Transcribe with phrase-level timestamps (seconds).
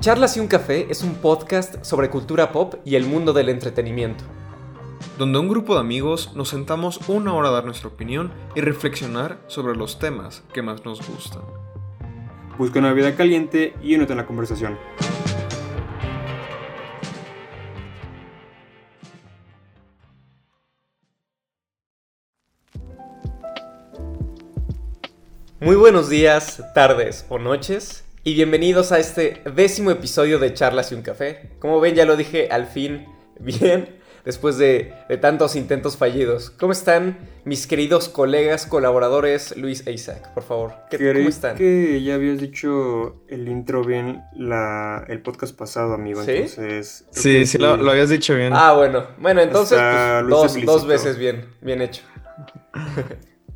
[0.00, 4.22] Charlas y un café es un podcast sobre cultura pop y el mundo del entretenimiento.
[5.18, 9.40] Donde un grupo de amigos nos sentamos una hora a dar nuestra opinión y reflexionar
[9.48, 11.42] sobre los temas que más nos gustan.
[12.58, 14.78] Busca una vida caliente y únete en la conversación.
[25.58, 30.94] Muy buenos días, tardes o noches y bienvenidos a este décimo episodio de Charlas y
[30.94, 31.48] un Café.
[31.60, 33.06] Como ven, ya lo dije al fin
[33.40, 36.50] bien, después de, de tantos intentos fallidos.
[36.50, 40.34] ¿Cómo están mis queridos colegas, colaboradores Luis e Isaac?
[40.34, 41.56] Por favor, ¿qué, ¿cómo están?
[41.56, 46.22] que ya habías dicho el intro bien la, el podcast pasado, amigo.
[46.22, 46.32] ¿Sí?
[46.32, 47.06] Entonces.
[47.10, 48.52] Sí, sí, lo, lo habías dicho bien.
[48.54, 52.02] Ah, bueno, bueno, entonces pues, dos, dos veces bien, bien hecho.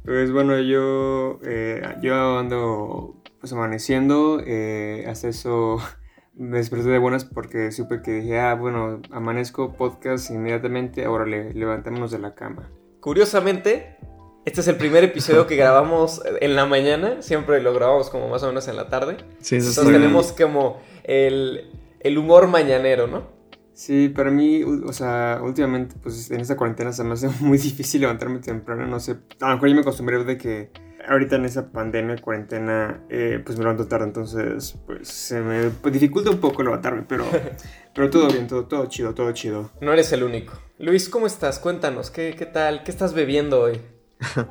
[0.03, 4.41] Pues bueno, yo, eh, yo ando pues amaneciendo.
[4.47, 5.79] eh, hasta eso
[6.35, 11.05] me desperté de buenas porque supe que dije, ah, bueno, amanezco podcast inmediatamente.
[11.05, 12.71] Ahora le, levantémonos de la cama.
[13.01, 13.97] Curiosamente,
[14.45, 17.21] este es el primer episodio que grabamos en la mañana.
[17.21, 19.17] Siempre lo grabamos como más o menos en la tarde.
[19.41, 21.69] sí, eso Entonces tenemos como el,
[21.99, 23.43] el humor mañanero, ¿no?
[23.75, 28.03] Sí, para mí, o sea, últimamente, pues en esta cuarentena se me hace muy difícil
[28.03, 30.71] levantarme temprano, no sé, a lo mejor yo me acostumbré de que
[31.08, 36.31] ahorita en esa pandemia, cuarentena, eh, pues me levanto tarde, entonces, pues se me dificulta
[36.31, 37.25] un poco levantarme, pero,
[37.94, 39.70] pero todo bien, todo, todo chido, todo chido.
[39.81, 40.55] No eres el único.
[40.78, 41.59] Luis, ¿cómo estás?
[41.59, 42.83] Cuéntanos, ¿qué, qué tal?
[42.84, 43.81] ¿Qué estás bebiendo hoy?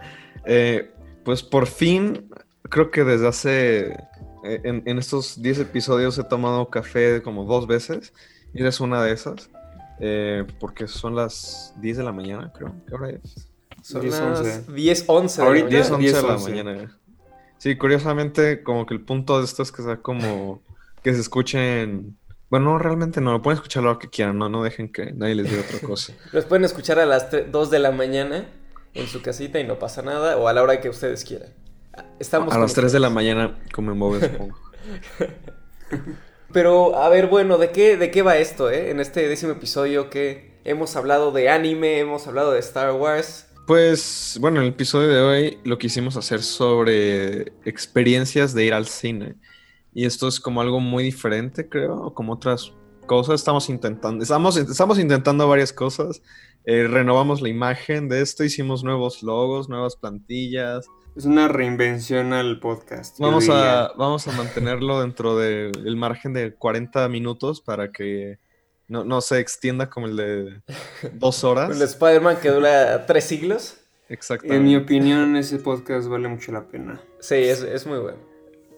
[0.45, 0.91] Eh,
[1.23, 2.30] pues por fin,
[2.63, 3.80] creo que desde hace.
[4.43, 8.11] eh, En, en estos 10 episodios he tomado café como dos veces.
[8.53, 9.52] Y es una de esas.
[9.99, 12.73] eh, porque son las 10 de la mañana, creo.
[12.88, 13.50] ¿Qué hora es?
[13.81, 14.73] Son 10, las 11.
[14.73, 15.79] 10, 11 de la Ahorita mañana.
[15.79, 16.49] 10, 11 de la 10, 11.
[16.49, 16.99] mañana.
[17.57, 20.63] Sí, curiosamente, como que el punto de esto es que sea como
[21.03, 22.17] que se escuchen.
[22.49, 25.49] Bueno, no, realmente no, pueden escuchar lo que quieran, no, no dejen que nadie les
[25.49, 26.14] diga otra cosa.
[26.31, 28.49] Los pueden escuchar a las 2 de la mañana
[28.93, 31.53] en su casita y no pasa nada, o a la hora que ustedes quieran.
[32.20, 34.58] Estamos A las 3 de la mañana, como en Bob supongo.
[36.52, 38.89] Pero, a ver, bueno, ¿de qué, ¿de qué va esto, eh?
[38.89, 43.47] En este décimo episodio que hemos hablado de anime, hemos hablado de Star Wars.
[43.67, 48.88] Pues, bueno, en el episodio de hoy lo quisimos hacer sobre experiencias de ir al
[48.88, 49.36] cine.
[49.94, 52.73] Y esto es como algo muy diferente, creo, como otras
[53.05, 53.42] cosas.
[53.42, 56.21] Estamos intentando, estamos, estamos intentando varias cosas.
[56.66, 60.88] Eh, renovamos la imagen de esto, hicimos nuevos logos, nuevas plantillas.
[61.16, 63.20] Es una reinvención al podcast.
[63.20, 68.39] Vamos a, vamos a mantenerlo dentro del margen de 40 minutos para que
[68.91, 70.61] no, no se extienda como el de
[71.13, 71.71] dos horas.
[71.75, 73.77] El Spider-Man que dura tres siglos.
[74.09, 74.57] Exactamente.
[74.57, 77.02] En mi opinión, ese podcast vale mucho la pena.
[77.21, 78.17] Sí, es, es muy bueno.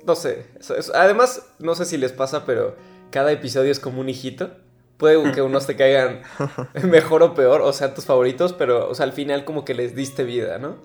[0.05, 0.45] No sé.
[0.93, 2.75] Además, no sé si les pasa, pero
[3.09, 4.51] cada episodio es como un hijito.
[4.97, 6.21] Puede que unos te caigan
[6.83, 9.95] mejor o peor, o sean tus favoritos, pero o sea, al final como que les
[9.95, 10.77] diste vida, ¿no?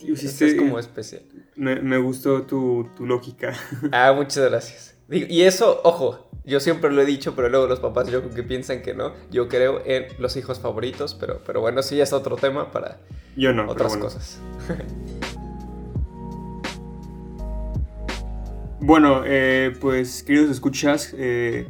[0.00, 1.22] Hiciste- es como especial.
[1.56, 3.52] me, me gustó tu, tu lógica.
[3.90, 4.94] Ah, muchas gracias.
[5.10, 8.42] Y eso, ojo, yo siempre lo he dicho, pero luego los papás yo creo que
[8.42, 9.12] piensan que no.
[9.30, 13.00] Yo creo en los hijos favoritos, pero, pero bueno, sí es otro tema para
[13.36, 14.04] Yo no, otras bueno.
[14.04, 14.40] cosas.
[18.80, 21.66] Bueno, eh, pues queridos escuchas, eh,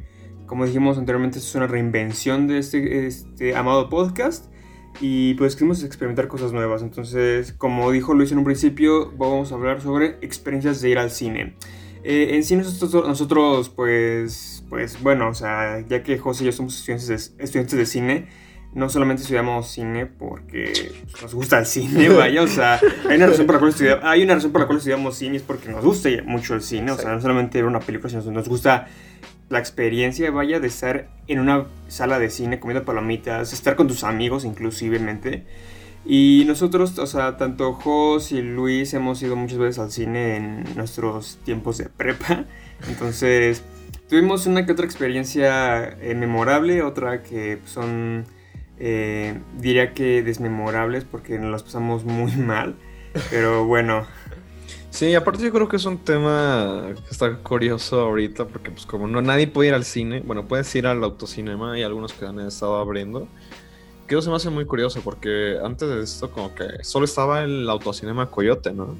[0.46, 4.52] como dijimos anteriormente, esto es una reinvención de este, este amado podcast
[5.00, 6.82] y pues queremos experimentar cosas nuevas.
[6.82, 11.10] Entonces, como dijo Luis en un principio, vamos a hablar sobre experiencias de ir al
[11.10, 11.56] cine.
[12.04, 16.52] Eh, en sí nosotros, nosotros, pues, pues bueno, o sea, ya que José y yo
[16.52, 18.28] somos estudiantes de, estudiantes de cine,
[18.74, 23.46] no solamente estudiamos cine porque nos gusta el cine, vaya, o sea, hay una razón
[23.46, 25.84] por la cual estudiamos, hay una razón por la cual estudiamos cine es porque nos
[25.84, 28.86] gusta mucho el cine, o sea, no solamente ver una película, sino nos gusta
[29.48, 34.04] la experiencia, vaya, de estar en una sala de cine comiendo palomitas, estar con tus
[34.04, 35.46] amigos inclusivemente.
[36.10, 40.64] Y nosotros, o sea, tanto Jos y Luis hemos ido muchas veces al cine en
[40.74, 42.46] nuestros tiempos de prepa.
[42.88, 43.62] Entonces,
[44.08, 48.24] tuvimos una que otra experiencia eh, memorable, otra que son,
[48.78, 52.74] eh, diría que desmemorables porque nos las pasamos muy mal.
[53.30, 54.06] Pero bueno,
[54.90, 59.06] Sí, aparte yo creo que es un tema que está curioso ahorita porque pues como
[59.06, 62.40] no nadie puede ir al cine, bueno, puedes ir al autocinema y algunos que han
[62.40, 63.28] estado abriendo.
[64.08, 67.44] Que eso se me hace muy curioso porque antes de esto como que solo estaba
[67.44, 68.96] el autocinema Coyote, ¿no?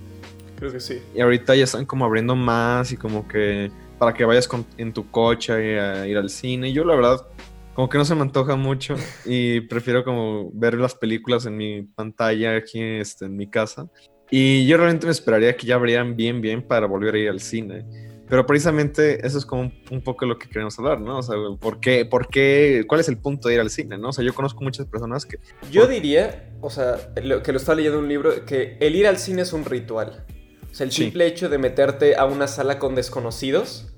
[0.58, 1.00] Creo que sí.
[1.14, 4.92] Y ahorita ya están como abriendo más y como que para que vayas con- en
[4.92, 6.72] tu coche a, a ir al cine.
[6.72, 7.26] Yo la verdad
[7.74, 11.82] como que no se me antoja mucho y prefiero como ver las películas en mi
[11.84, 13.88] pantalla aquí este, en mi casa.
[14.30, 17.40] Y yo realmente me esperaría que ya abrieran bien, bien para volver a ir al
[17.40, 17.84] cine.
[18.28, 21.18] Pero precisamente eso es como un, poco lo que queremos hablar, ¿no?
[21.18, 24.10] O sea, ¿por qué, ¿por qué, cuál es el punto de ir al cine, ¿no?
[24.10, 25.38] O sea, yo conozco muchas personas que...
[25.70, 29.06] Yo diría, o sea, lo, que lo estaba leyendo en un libro, que el ir
[29.06, 30.26] al cine es un ritual.
[30.70, 33.94] O sea, el simple hecho de meterte a una sala con desconocidos,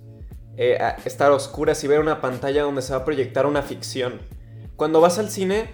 [0.57, 4.21] eh, estar a oscuras y ver una pantalla donde se va a proyectar una ficción.
[4.77, 5.69] Cuando vas al cine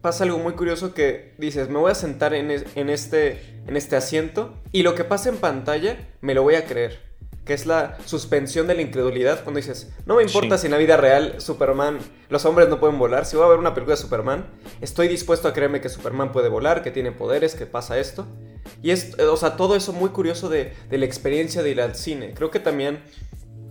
[0.00, 3.96] pasa algo muy curioso que dices, me voy a sentar en, en, este, en este
[3.96, 7.07] asiento y lo que pasa en pantalla me lo voy a creer
[7.48, 10.76] que es la suspensión de la incredulidad, cuando dices, no me importa si en la
[10.76, 11.98] vida real Superman,
[12.28, 14.44] los hombres no pueden volar, si voy a ver una película de Superman,
[14.82, 18.26] estoy dispuesto a creerme que Superman puede volar, que tiene poderes, que pasa esto.
[18.82, 22.34] Y es, o sea, todo eso muy curioso de, la experiencia de ir al cine.
[22.34, 23.02] Creo que también,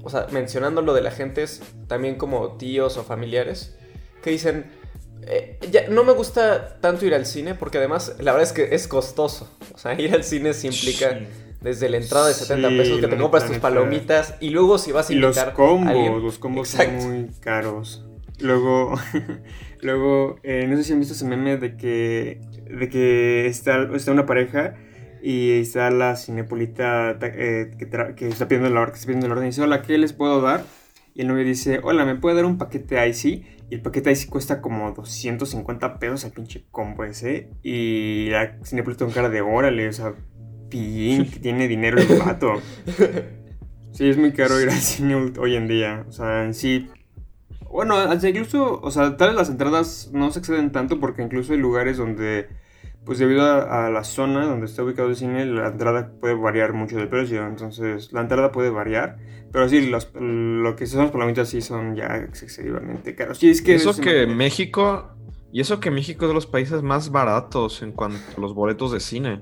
[0.04, 3.78] o sea, mencionando lo de la gente, es también como tíos o familiares,
[4.24, 4.72] que dicen,
[5.28, 8.74] eh, ya, no me gusta tanto ir al cine porque además la verdad es que
[8.74, 9.48] es costoso.
[9.76, 11.20] O sea, ir al cine se implica
[11.62, 15.10] desde la entrada de 70 pesos que te compras tus palomitas y luego si vas
[15.10, 18.04] a invitar los combos, los combos son muy caros.
[18.40, 18.94] Luego,
[19.82, 24.12] luego eh, no sé si han visto ese meme de que, de que está, está
[24.12, 24.76] una pareja
[25.22, 27.72] y está la cinepolita eh,
[28.16, 30.42] que, está pidiendo la, que está pidiendo el orden y dice, hola, ¿qué les puedo
[30.42, 30.64] dar?
[31.16, 33.44] Y el novio dice, hola, ¿me puede dar un paquete Icy?
[33.70, 37.50] Y el paquete Icy cuesta como 250 pesos el pinche combo ese.
[37.64, 40.14] Y la cinepolita con cara de órale, o sea,
[40.70, 42.62] que tiene dinero el pato.
[43.98, 46.06] Sí, es muy caro ir al cine hoy en día.
[46.08, 46.88] O sea, en sí.
[47.72, 51.60] Bueno, incluso, o sea, tal vez las entradas no se exceden tanto porque incluso hay
[51.60, 52.48] lugares donde,
[53.06, 56.96] pues debido a, la zona donde está ubicado el cine, la entrada puede variar mucho
[56.98, 57.48] de precio.
[57.48, 59.18] Entonces, la entrada puede variar.
[59.52, 63.40] Pero sí, lo que son las palomitas sí son ya excesivamente caros.
[63.40, 65.10] Sí, es que eso que México.
[65.52, 68.92] Y eso que México es de los países más baratos en cuanto a los boletos
[68.92, 69.42] de cine.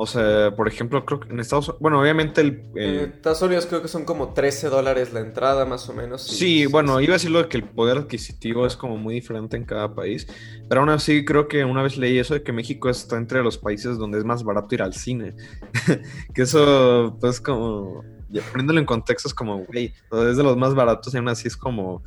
[0.00, 2.62] O sea, por ejemplo, creo que en Estados Unidos, bueno, obviamente el...
[2.76, 6.22] En Estados Unidos creo que son como 13 dólares la entrada más o menos.
[6.22, 9.64] Sí, bueno, iba a decirlo de que el poder adquisitivo es como muy diferente en
[9.64, 10.28] cada país,
[10.68, 13.58] pero aún así creo que una vez leí eso de que México está entre los
[13.58, 15.34] países donde es más barato ir al cine.
[16.32, 18.04] que eso, pues como,
[18.52, 21.56] poniéndolo en contexto es como, güey, es de los más baratos y aún así es
[21.56, 22.04] como,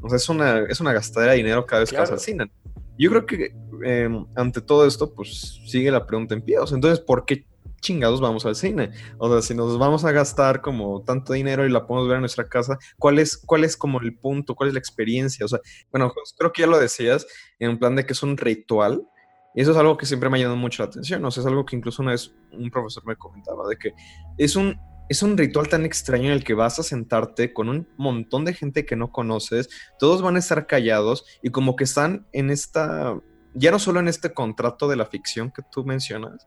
[0.00, 2.50] o sea, es una, es una gastadera de dinero cada vez que vas al cine.
[2.98, 3.54] Yo creo que
[3.84, 6.56] em, ante todo esto, pues sigue la pregunta en pie.
[6.56, 7.46] Entonces, ¿por qué
[7.80, 8.90] chingados vamos al cine?
[9.18, 12.22] O sea, si nos vamos a gastar como tanto dinero y la podemos ver en
[12.22, 14.54] nuestra casa, ¿cuál es, cuál es como el punto?
[14.54, 15.44] ¿Cuál es la experiencia?
[15.44, 15.60] O sea,
[15.90, 17.26] bueno, pues, creo que ya lo decías
[17.58, 19.06] en plan de que es un ritual.
[19.54, 21.22] Y eso es algo que siempre me ha llamado mucho la atención.
[21.24, 23.92] O sea, es algo que incluso una vez un profesor me comentaba, de que
[24.38, 24.78] es un
[25.08, 28.54] es un ritual tan extraño en el que vas a sentarte con un montón de
[28.54, 29.68] gente que no conoces,
[29.98, 33.18] todos van a estar callados y como que están en esta,
[33.54, 36.46] ya no solo en este contrato de la ficción que tú mencionas,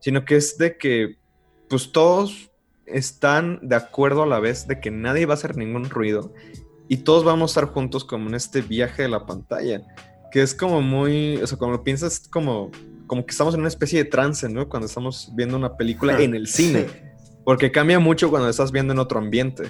[0.00, 1.18] sino que es de que
[1.68, 2.50] pues todos
[2.86, 6.34] están de acuerdo a la vez de que nadie va a hacer ningún ruido
[6.88, 9.82] y todos vamos a estar juntos como en este viaje de la pantalla,
[10.32, 12.72] que es como muy, o sea, cuando piensas como,
[13.06, 14.68] como que estamos en una especie de trance, ¿no?
[14.68, 17.09] Cuando estamos viendo una película en el cine.
[17.50, 19.64] Porque cambia mucho cuando estás viendo en otro ambiente.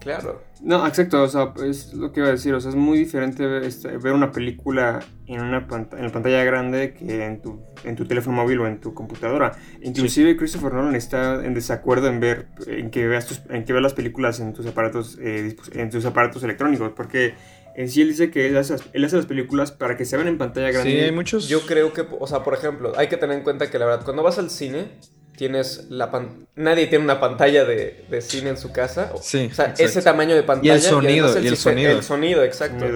[0.00, 0.42] Claro.
[0.62, 3.44] No, exacto, o sea, es lo que iba a decir, o sea, es muy diferente
[3.44, 8.06] ver, este, una película en una en la pantalla grande que en tu, en tu
[8.06, 9.52] teléfono móvil o en tu computadora.
[9.82, 13.92] Inclusive Christopher Nolan está en desacuerdo en ver en que veas en que veas las
[13.92, 17.34] películas en tus aparatos eh, en tus aparatos electrónicos, porque
[17.74, 20.28] en sí él dice que él hace, él hace, las películas para que se vean
[20.28, 20.90] en pantalla grande.
[20.90, 21.48] Sí, hay muchos.
[21.48, 24.06] Yo creo que, o sea, por ejemplo, hay que tener en cuenta que la verdad,
[24.06, 24.88] cuando vas al cine,
[25.36, 26.10] tienes la
[26.54, 29.12] nadie tiene una pantalla de, cine en su casa.
[29.20, 30.74] Sí, o sea, ese tamaño de pantalla.
[30.74, 31.90] Y el sonido, y, el, sonido.
[31.90, 32.86] El sonido, exacto.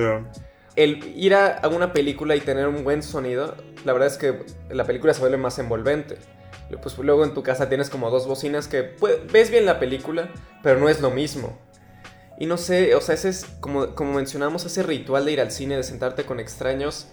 [0.77, 3.55] El ir a, una película y tener un buen sonido,
[3.85, 6.17] la verdad es que la película se vuelve más envolvente.
[6.83, 8.95] Pues luego en tu casa tienes como dos bocinas que
[9.33, 10.31] ves bien la película,
[10.63, 11.59] pero no es lo mismo.
[12.39, 15.51] Y no sé, o sea, ese es, como, como mencionamos, ese ritual de ir al
[15.51, 17.09] cine, de sentarte con extraños.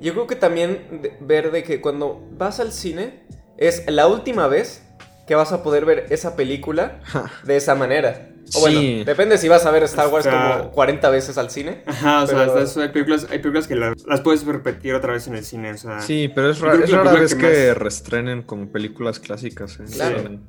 [0.00, 3.24] Yo creo que también ver de que cuando vas al cine,
[3.68, 4.82] es la última vez
[5.26, 7.00] que vas a poder ver esa película
[7.44, 8.28] de esa manera.
[8.54, 11.84] O bueno, depende si vas a ver Star Wars como 40 veces al cine.
[11.86, 15.44] Ajá, o sea, hay, películas, hay películas que las puedes repetir otra vez en el
[15.44, 15.72] cine.
[15.72, 19.78] O sea, sí, pero es, rara, vez que, restrenen como películas clásicas.
[19.94, 20.40] claro.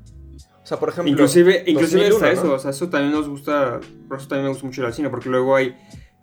[0.63, 1.11] O sea, por ejemplo.
[1.11, 2.53] Inclusive, inclusive eso.
[2.53, 3.79] O sea, eso también nos gusta.
[4.07, 5.09] Por eso también me gusta mucho el cine.
[5.09, 5.75] Porque luego hay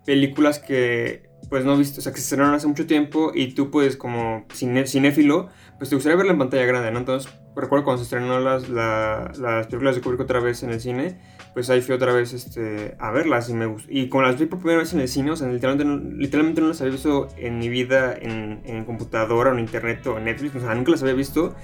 [0.05, 3.71] películas que pues no viste, o sea, que se estrenaron hace mucho tiempo y tú
[3.71, 5.49] puedes como cinéfilo,
[5.81, 6.99] pues te gustaría verla en pantalla grande, ¿no?
[6.99, 11.17] Entonces, recuerdo cuando se estrenó las, las películas de Kubrick otra vez en el cine,
[11.55, 13.91] pues ahí fui otra vez este, a verlas y me gustó.
[13.91, 16.67] Y como las vi por primera vez en el cine, o sea, literalmente, literalmente no
[16.67, 20.53] las había visto en mi vida en, en computadora o en internet o en Netflix,
[20.57, 21.55] o sea, nunca las había visto.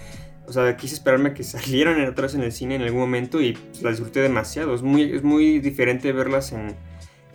[0.47, 3.53] O sea, quise esperarme a que salieran vez en el cine en algún momento y
[3.53, 4.73] pues, las disfruté demasiado.
[4.73, 6.75] Es muy, es muy diferente verlas en,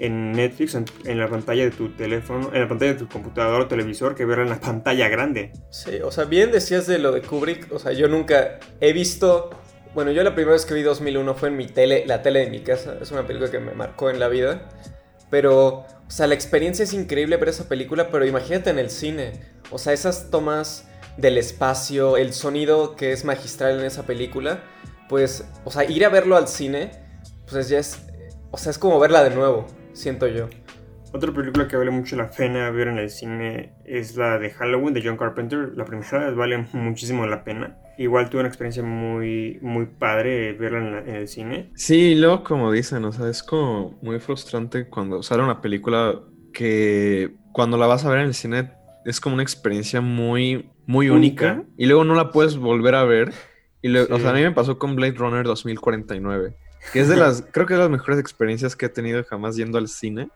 [0.02, 3.68] en Netflix, en, la pantalla de tu teléfono, en la pantalla de tu computador o
[3.68, 5.52] televisor, que verla en la pantalla grande.
[5.71, 7.73] Sí, o sea, bien decías de lo de Kubrick.
[7.73, 9.50] O sea, yo nunca he visto.
[9.94, 12.50] Bueno, yo la primera vez que vi 2001 fue en mi tele, la tele de
[12.50, 12.97] mi casa.
[13.00, 14.68] Es una película que me marcó en la vida.
[15.30, 19.32] Pero, o sea, la experiencia es increíble ver esa película, pero imagínate en el cine.
[19.71, 24.64] O sea, esas tomas del espacio, el sonido que es magistral en esa película,
[25.09, 26.90] pues, o sea, ir a verlo al cine,
[27.49, 28.00] pues ya es,
[28.50, 30.49] o sea, es como verla de nuevo, siento yo.
[31.14, 34.94] Otra película que vale mucho la pena ver en el cine es la de Halloween
[34.94, 35.72] de John Carpenter.
[35.76, 37.76] La primera vale muchísimo la pena.
[37.99, 41.70] Igual tuve una experiencia muy, muy padre verla en, la, en el cine.
[41.75, 46.18] Sí, luego como dicen, o sea, es como muy frustrante cuando sale una película
[46.54, 48.72] que cuando la vas a ver en el cine
[49.04, 53.04] es como una experiencia muy, muy única, única y luego no la puedes volver a
[53.04, 53.32] ver.
[53.82, 54.12] Y luego, sí.
[54.14, 56.56] O sea, a mí me pasó con Blade Runner 2049,
[56.93, 59.57] que es de las, creo que es de las mejores experiencias que he tenido jamás
[59.57, 60.29] yendo al cine.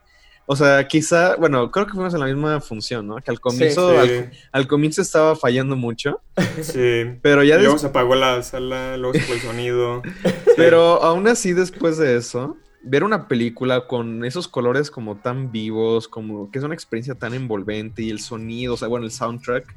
[0.49, 3.17] O sea, quizá, bueno, creo que fuimos en la misma función, ¿no?
[3.17, 4.15] Que al comienzo, sí, sí.
[4.15, 6.21] Al, al, comienzo estaba fallando mucho.
[6.63, 7.19] Sí.
[7.21, 10.03] Pero ya luego se apagó la sala, luego se fue el sonido.
[10.57, 16.07] Pero aún así, después de eso, ver una película con esos colores como tan vivos,
[16.07, 19.75] como que es una experiencia tan envolvente y el sonido, o sea, bueno, el soundtrack.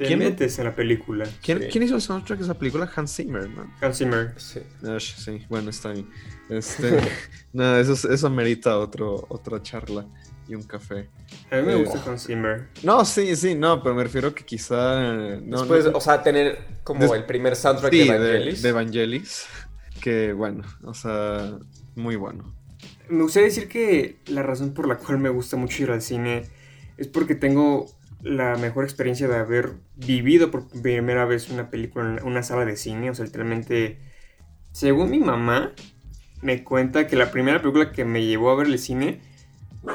[0.00, 1.28] Te ¿Quién metes en la película?
[1.42, 1.68] ¿Quién, sí.
[1.70, 2.90] ¿Quién, hizo el soundtrack de esa película?
[2.96, 3.70] Hans Zimmer, ¿no?
[3.82, 4.60] Hans Zimmer, sí.
[4.82, 6.08] Ash, sí, bueno, está bien.
[6.48, 6.98] Este,
[7.52, 10.06] no, eso, eso merita otro, otra charla
[10.48, 11.10] y un café.
[11.50, 12.68] A mí me eh, gusta Hans Zimmer.
[12.82, 15.02] No, sí, sí, no, pero me refiero que quizá...
[15.42, 17.12] No, Después, no, o sea, tener como Des...
[17.12, 18.56] el primer soundtrack sí, de Evangelis.
[18.56, 19.46] De, de Evangelis.
[20.00, 21.58] Que bueno, o sea,
[21.94, 22.54] muy bueno.
[23.10, 26.48] Me gustaría decir que la razón por la cual me gusta mucho ir al cine
[26.96, 32.24] es porque tengo la mejor experiencia de haber vivido por primera vez una película en
[32.24, 33.10] una sala de cine.
[33.10, 33.98] O sea, literalmente,
[34.72, 35.72] según mi mamá,
[36.42, 39.20] me cuenta que la primera película que me llevó a ver el cine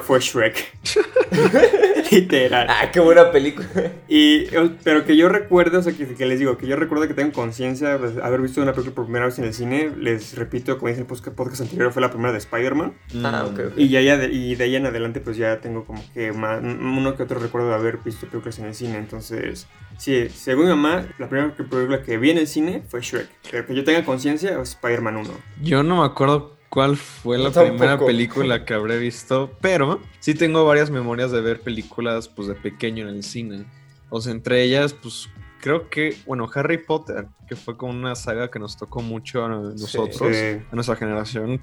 [0.03, 0.77] fue Shrek.
[2.11, 2.67] Literal.
[2.69, 3.67] Ah, qué buena película.
[4.07, 4.45] Y,
[4.83, 7.31] pero que yo recuerdo, o sea, que, que les digo, que yo recuerdo que tengo
[7.31, 9.91] conciencia de haber visto una película por primera vez en el cine.
[9.97, 12.93] Les repito, como dije en el podcast anterior, fue la primera de Spider-Man.
[13.23, 13.51] Ah, ok.
[13.51, 13.85] okay.
[13.85, 16.61] Y, ya, ya de, y de ahí en adelante, pues ya tengo como que más,
[16.61, 18.97] uno que otro recuerdo de haber visto películas en el cine.
[18.97, 23.29] Entonces, sí, según mi mamá, la primera película que vi en el cine fue Shrek.
[23.49, 25.29] Pero que yo tenga conciencia, Spider-Man 1.
[25.61, 30.65] Yo no me acuerdo cuál fue la primera película que habré visto, pero sí tengo
[30.65, 33.65] varias memorias de ver películas pues de pequeño en el cine.
[34.09, 35.29] O sea, entre ellas, pues
[35.61, 39.47] creo que, bueno, Harry Potter, que fue como una saga que nos tocó mucho a
[39.47, 41.61] nosotros, sí, a nuestra generación.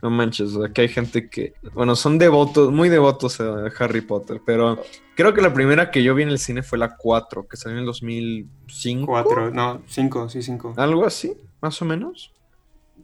[0.00, 4.82] No manches, que hay gente que, bueno, son devotos, muy devotos a Harry Potter, pero
[5.14, 7.76] creo que la primera que yo vi en el cine fue la 4, que salió
[7.76, 9.06] en el 2005.
[9.06, 10.74] 4, no, 5, sí, 5.
[10.78, 12.32] Algo así, más o menos.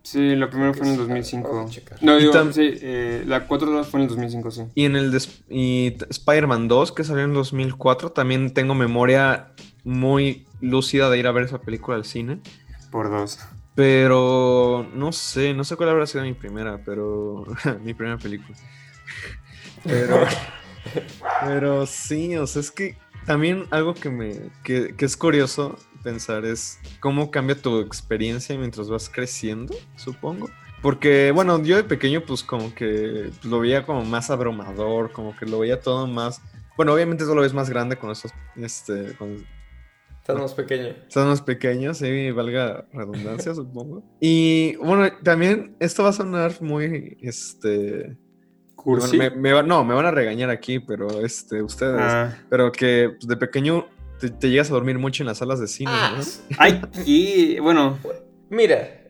[0.04, 1.66] Sí, la primera fue en el 2005.
[2.02, 4.62] No, digo, sí, eh, la 4 fue en el 2005, sí.
[4.75, 5.18] Y en el
[5.49, 11.26] y Spider-Man 2, que salió en el 2004, también tengo memoria muy lúcida de ir
[11.26, 12.40] a ver esa película al cine.
[12.90, 13.38] Por dos.
[13.75, 17.46] Pero no sé, no sé cuál habrá sido mi primera, pero
[17.82, 18.58] mi primera película.
[19.84, 20.16] Pero,
[21.46, 26.44] pero sí, o sea, es que también algo que me que, que es curioso pensar
[26.44, 30.49] es cómo cambia tu experiencia mientras vas creciendo, supongo.
[30.82, 35.46] Porque, bueno, yo de pequeño pues como que lo veía como más abrumador, como que
[35.46, 36.42] lo veía todo más...
[36.76, 38.32] Bueno, obviamente eso lo ves más grande con esos...
[38.54, 39.46] Este, con...
[40.20, 40.88] Estás más pequeño.
[40.88, 44.02] Estás más pequeño, sí, valga redundancia, supongo.
[44.20, 48.18] Y bueno, también esto va a sonar muy, este...
[48.75, 49.16] ¿Cursi?
[49.16, 51.99] Me, me, no, me van a regañar aquí, pero este, ustedes.
[51.99, 52.37] Ah.
[52.50, 53.87] Pero que pues, de pequeño
[54.21, 56.25] te, te, llegas a dormir mucho en las salas de cine, ah, ¿no?
[56.59, 57.99] Ay, y bueno.
[58.50, 59.04] Mira,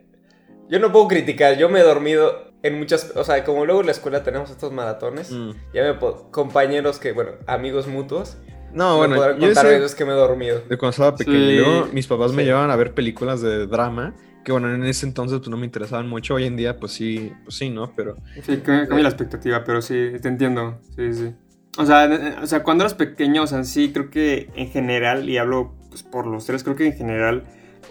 [0.68, 3.86] yo no puedo criticar, yo me he dormido en muchas, o sea, como luego en
[3.86, 5.50] la escuela tenemos estos maratones, mm.
[5.74, 5.98] ya me
[6.30, 8.38] compañeros que, bueno, amigos mutuos.
[8.72, 10.62] No, bueno, yo contar veces que me he dormido.
[10.68, 12.36] De cuando estaba pequeño, sí, mis papás sí.
[12.36, 15.66] me llevaban a ver películas de drama, que bueno, en ese entonces pues no me
[15.66, 17.92] interesaban mucho, hoy en día pues sí, pues sí, ¿no?
[17.94, 18.16] Pero...
[18.42, 21.34] Sí, cambia la expectativa, pero sí, te entiendo, sí, sí.
[21.76, 25.38] O sea, o sea, cuando eras pequeño, o sea, sí, creo que en general, y
[25.38, 27.44] hablo pues, por los tres, creo que en general,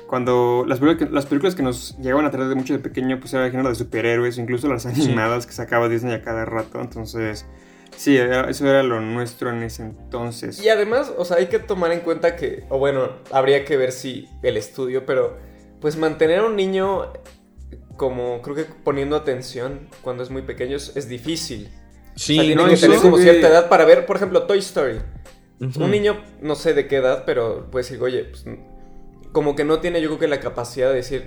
[0.08, 3.20] cuando las películas, que, las películas que nos llegaban a traer de mucho de pequeño,
[3.20, 5.50] pues era el género de superhéroes, incluso las animadas sí.
[5.50, 7.46] que sacaba Disney a cada rato, entonces...
[7.96, 10.60] Sí, eso era lo nuestro en ese entonces.
[10.64, 13.92] Y además, o sea, hay que tomar en cuenta que, o bueno, habría que ver
[13.92, 15.38] si el estudio, pero
[15.80, 17.14] pues mantener a un niño
[17.96, 21.70] como creo que poniendo atención cuando es muy pequeño es difícil.
[22.16, 24.60] Sí, o sea, tiene no, que tener como cierta edad para ver, por ejemplo, Toy
[24.60, 25.00] Story.
[25.60, 25.84] Uh -huh.
[25.84, 28.46] Un niño, no sé de qué edad, pero puede decir, oye, pues,
[29.32, 31.24] como que no tiene yo creo que la capacidad de decir,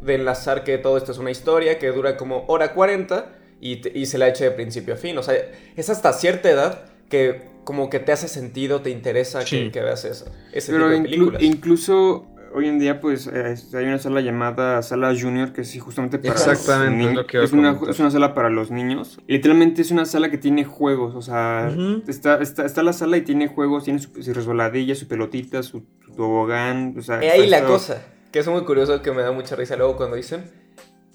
[0.00, 4.06] de enlazar que todo esto es una historia que dura como hora 40 y, y
[4.06, 5.16] se la eche de principio a fin.
[5.18, 5.34] O sea,
[5.76, 10.26] es hasta cierta edad que como que te hace sentido, te interesa que, veas eso,
[10.52, 15.14] ese Pero tipo de incluso hoy en día pues eh, hay una sala llamada sala
[15.18, 18.70] junior que es justamente para Exactamente, lo que es, una, es una sala para los
[18.70, 19.20] niños.
[19.26, 21.72] literalmente es una sala que tiene juegos, o sea,
[22.06, 25.82] está, está, está, la sala y tiene juegos, tiene su, su resbaladilla, su pelotita, su,
[26.16, 27.18] tobogán, o sea...
[27.18, 30.44] ahí la cosa, que es muy curioso que me da mucha risa luego cuando dicen,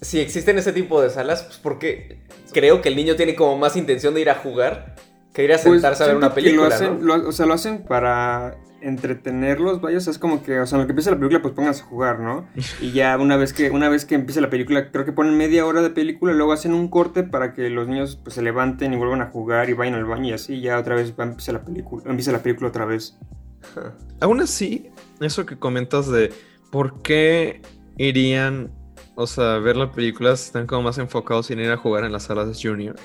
[0.00, 2.20] si existen ese tipo de salas, pues porque
[2.52, 4.96] creo que el niño tiene como más intención de ir a jugar
[5.38, 6.68] que ir a pues, sentarse a ver una película.
[7.26, 10.86] o sea, lo hacen para entretenerlos, vaya, o sea, es como que, o sea, lo
[10.86, 12.48] que empieza la película, pues pónganse a jugar, ¿no?
[12.80, 15.64] Y ya una vez que, una vez que empieza la película, creo que ponen media
[15.64, 18.96] hora de película, luego hacen un corte para que los niños pues se levanten y
[18.96, 21.64] vuelvan a jugar y vayan al baño y así, ya otra vez va, empieza la
[21.64, 23.16] película, empieza la película otra vez.
[24.20, 24.90] Aún así,
[25.20, 26.32] eso que comentas de
[26.72, 27.62] por qué
[27.96, 28.72] irían,
[29.14, 32.24] o sea, ver las películas, están como más enfocados en ir a jugar en las
[32.24, 32.96] salas de Junior.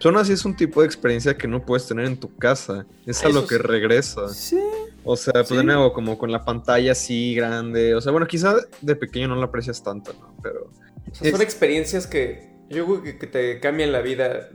[0.00, 2.86] Son así es un tipo de experiencia que no puedes tener en tu casa.
[3.04, 4.28] Es a lo que regresa.
[4.30, 4.58] Sí.
[5.04, 7.94] O sea, pues de nuevo, como con la pantalla así grande.
[7.94, 10.34] O sea, bueno, quizá de pequeño no lo aprecias tanto, ¿no?
[10.42, 10.70] Pero.
[11.12, 14.48] Son experiencias que yo creo que, te cambian la vida.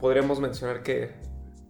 [0.00, 1.12] Podríamos mencionar que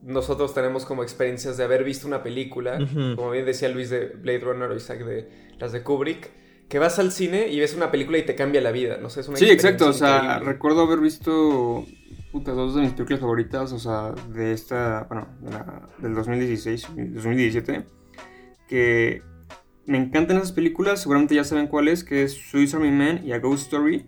[0.02, 2.78] nosotros tenemos como experiencias de haber visto una película,
[3.14, 5.28] como bien decía Luis de Blade Runner o Isaac de
[5.58, 6.30] las de Kubrick,
[6.68, 9.20] que vas al cine y ves una película y te cambia la vida, no sé,
[9.20, 11.84] es una Sí, exacto, o sea, recuerdo haber visto
[12.32, 15.28] puta, dos de mis películas favoritas, o sea, de esta, bueno,
[15.98, 17.84] del 2016, 2017,
[18.66, 19.22] que
[19.84, 23.38] me encantan esas películas, seguramente ya saben cuáles, que es Swiss Army Man y A
[23.38, 24.06] Ghost Story.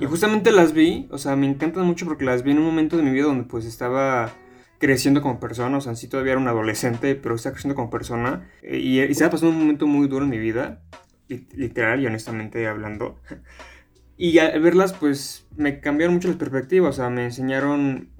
[0.00, 2.96] Y justamente las vi, o sea, me encantan mucho porque las vi en un momento
[2.96, 4.32] de mi vida donde pues estaba
[4.78, 8.48] creciendo como persona, o sea, sí todavía era un adolescente, pero estaba creciendo como persona.
[8.62, 10.82] Y, y estaba pasando un momento muy duro en mi vida,
[11.28, 13.20] literal y honestamente hablando.
[14.16, 18.10] Y al verlas, pues me cambiaron mucho las perspectivas, o sea, me enseñaron,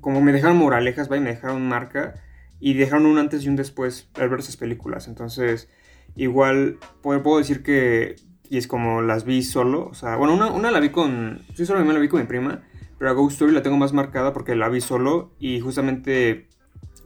[0.00, 1.22] como me dejaron moralejas, ¿vale?
[1.22, 2.14] me dejaron marca
[2.58, 5.08] y dejaron un antes y un después al ver esas películas.
[5.08, 5.68] Entonces,
[6.14, 8.16] igual puedo, decir que,
[8.48, 11.66] y es como las vi solo, o sea, bueno, una, una la vi con, sí,
[11.66, 12.62] solo me la vi con mi prima,
[12.98, 16.45] pero a Ghost Story la tengo más marcada porque la vi solo y justamente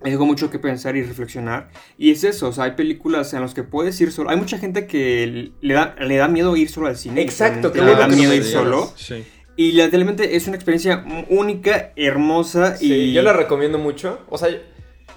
[0.03, 1.71] me dejó mucho que pensar y reflexionar.
[1.99, 4.31] Y es eso, o sea, hay películas en las que puedes ir solo.
[4.31, 7.21] Hay mucha gente que le da, le da miedo ir solo al cine.
[7.21, 8.93] Exacto, que le da miedo ir solo.
[8.97, 9.25] Sí.
[9.57, 13.13] Y literalmente es una experiencia única, hermosa y...
[13.13, 14.21] Yo la recomiendo mucho.
[14.31, 14.49] O sea,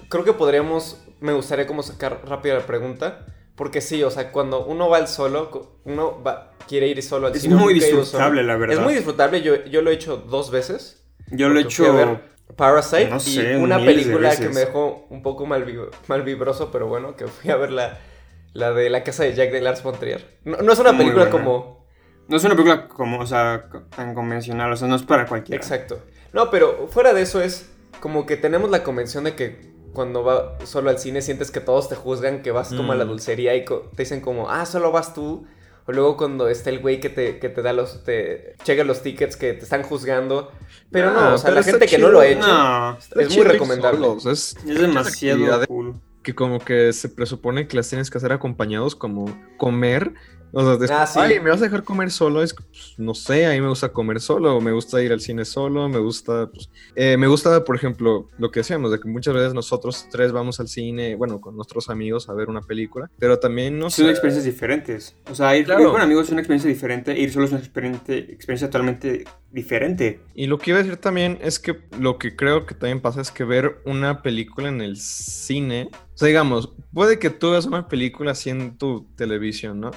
[0.08, 3.26] creo que podríamos, me gustaría como sacar rápido la pregunta.
[3.56, 7.34] Porque sí, o sea, cuando uno va al solo, uno va, quiere ir solo al
[7.36, 7.54] cine.
[7.54, 8.76] Es muy disfrutable, la verdad.
[8.76, 11.06] Es muy disfrutable, yo, yo lo he hecho dos veces.
[11.30, 12.20] Yo lo he hecho
[12.56, 15.66] Parasite y una película que me dejó un poco mal,
[16.06, 17.98] mal vibroso, pero bueno, que fui a ver la,
[18.52, 20.38] la de La casa de Jack de Lars von Trier.
[20.44, 21.84] No, es una película como...
[22.28, 25.62] No es una película como, o sea, tan convencional, o sea, no es para cualquiera.
[25.62, 26.00] Exacto.
[26.32, 30.58] No, pero fuera de eso es como que tenemos la convención de que cuando va
[30.64, 33.08] solo al cine sientes que todos te juzgan, que vas como a la mm.
[33.08, 35.46] dulcería y te dicen como, ah, solo vas tú.
[35.86, 39.02] O luego cuando está el güey que te, que te da los, te checa los
[39.02, 40.50] tickets que te están juzgando.
[40.90, 44.06] Pero no, o sea, la gente que no lo ha hecho es muy recomendable.
[44.30, 45.94] Es, es demasiado cool.
[46.22, 49.26] Que como que se presupone que las tienes que hacer acompañados, como
[49.58, 50.14] comer
[50.54, 52.42] o sea, ah, ay, ¿me vas a dejar comer solo?
[52.42, 55.44] Es, pues, no sé, a mí me gusta comer solo, me gusta ir al cine
[55.44, 59.34] solo, me gusta, pues, eh, me gusta, por ejemplo, lo que decíamos, de que muchas
[59.34, 63.38] veces nosotros tres vamos al cine, bueno, con nuestros amigos a ver una película, pero
[63.38, 65.16] también no Son experiencias diferentes.
[65.30, 68.68] O sea, ir, con amigos es una experiencia diferente, ir solo es una experiencia, experiencia
[68.68, 70.20] totalmente diferente.
[70.34, 73.20] Y lo que iba a decir también es que lo que creo que también pasa
[73.20, 77.66] es que ver una película en el cine, o sea, digamos, puede que tú veas
[77.66, 79.90] una película así en tu televisión, ¿no?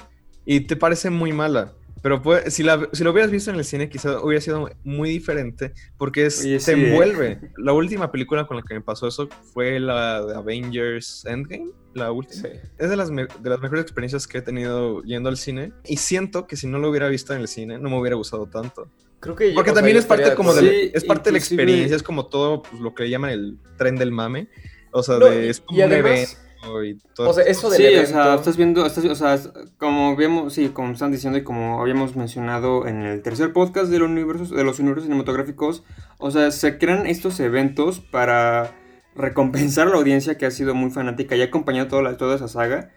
[0.48, 1.74] Y te parece muy mala.
[2.02, 5.74] Pero si, la, si lo hubieras visto en el cine, quizás hubiera sido muy diferente
[5.98, 7.52] porque es, te envuelve.
[7.58, 12.12] La última película con la que me pasó eso fue la de Avengers Endgame, la
[12.12, 12.48] última.
[12.78, 16.46] Es de las, de las mejores experiencias que he tenido yendo al cine y siento
[16.46, 18.88] que si no lo hubiera visto en el cine no me hubiera gustado tanto.
[19.20, 22.26] Creo que Porque también es parte, como de, es parte de la experiencia, es como
[22.26, 24.48] todo pues, lo que llaman el tren del mame.
[24.92, 28.84] O sea, de, es como un evento o sea, eso Sí, o sea, estás viendo,
[28.84, 29.38] o sea,
[29.78, 33.98] como vemos, sí, como están diciendo y como habíamos mencionado en el tercer podcast de
[33.98, 35.84] los universos, de los universos cinematográficos,
[36.18, 38.74] o sea, se crean estos eventos para
[39.14, 42.48] recompensar a la audiencia que ha sido muy fanática y ha acompañado toda, toda esa
[42.48, 42.90] saga.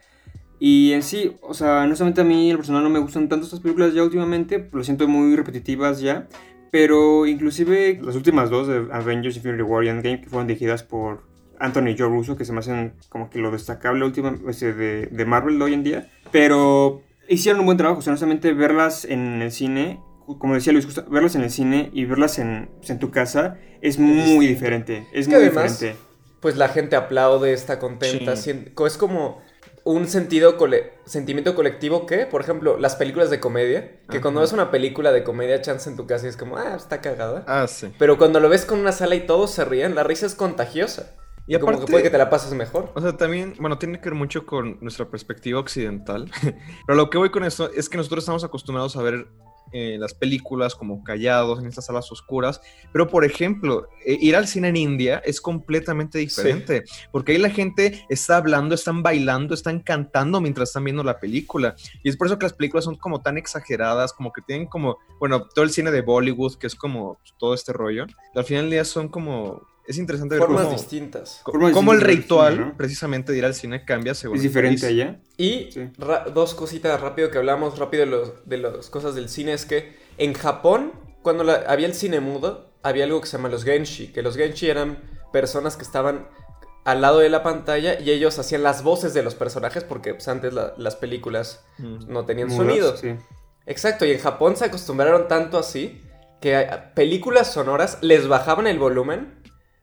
[0.60, 3.46] Y en sí, o sea, no solamente a mí, el personal, no me gustan tanto
[3.46, 6.28] estas películas ya últimamente, lo siento muy repetitivas ya,
[6.72, 11.31] pero inclusive las últimas dos de Avengers Infinity War y Endgame, que fueron dirigidas por
[11.62, 15.58] Anthony Joe Russo, que se me hacen como que lo destacable última, de, de Marvel
[15.58, 16.12] de hoy en día.
[16.32, 20.00] Pero hicieron un buen trabajo, o sea, solamente verlas en el cine,
[20.40, 23.58] como decía Luis, justo, verlas en el cine y verlas en, pues, en tu casa
[23.82, 25.08] es muy diferente.
[25.14, 26.00] Es, que muy además- diferente.
[26.40, 28.36] Pues la gente aplaude, está contenta.
[28.36, 28.66] Sí.
[28.88, 29.42] Es como
[29.84, 34.52] un sentido cole- sentimiento colectivo que, por ejemplo, las películas de comedia, que cuando ves
[34.52, 37.44] una película de comedia chance en tu casa y es como, ah, está cagada.
[37.48, 37.92] Ah, sí.
[38.00, 41.14] Pero cuando lo ves con una sala y todos se ríen, la risa es contagiosa.
[41.48, 42.92] Y Y como aparte- que puede que te la pases mejor.
[42.96, 46.30] O sea, también, bueno, tiene que ver mucho con nuestra perspectiva occidental.
[46.88, 49.28] Pero lo que voy con esto es que nosotros estamos acostumbrados a ver
[49.74, 52.62] eh, las películas como callados en estas salas oscuras.
[52.92, 56.84] Pero, por ejemplo, eh, ir al cine en India es completamente diferente.
[57.12, 61.76] Porque ahí la gente está hablando, están bailando, están cantando mientras están viendo la película.
[62.04, 64.98] Y es por eso que las películas son como tan exageradas, como que tienen como,
[65.20, 68.06] bueno, todo el cine de Bollywood, que es como todo este rollo.
[68.36, 69.70] Al final del día son como...
[69.92, 71.42] Es interesante ver Formas cómo, distintas.
[71.46, 72.78] Formas Como el distintas ver ritual, cine, ¿no?
[72.78, 75.20] precisamente, de ir al cine cambia según Es el diferente allá.
[75.38, 75.90] Y Sí.
[76.34, 79.96] dos cositas rápido que hablamos rápido de, los, de las cosas del cine es que
[80.18, 84.08] en Japón, cuando la- había el cine mudo, había algo que se llama los genshi,
[84.08, 85.00] que los genshi eran
[85.32, 86.28] personas que estaban
[86.84, 90.28] al lado de la pantalla y ellos hacían las voces de los personajes porque pues,
[90.28, 92.12] antes la- las películas Mm.
[92.12, 92.98] no tenían sonido.
[92.98, 93.16] Sí.
[93.68, 96.02] Exacto, y en Japón se acostumbraron tanto así
[96.42, 99.41] que películas sonoras les bajaban el volumen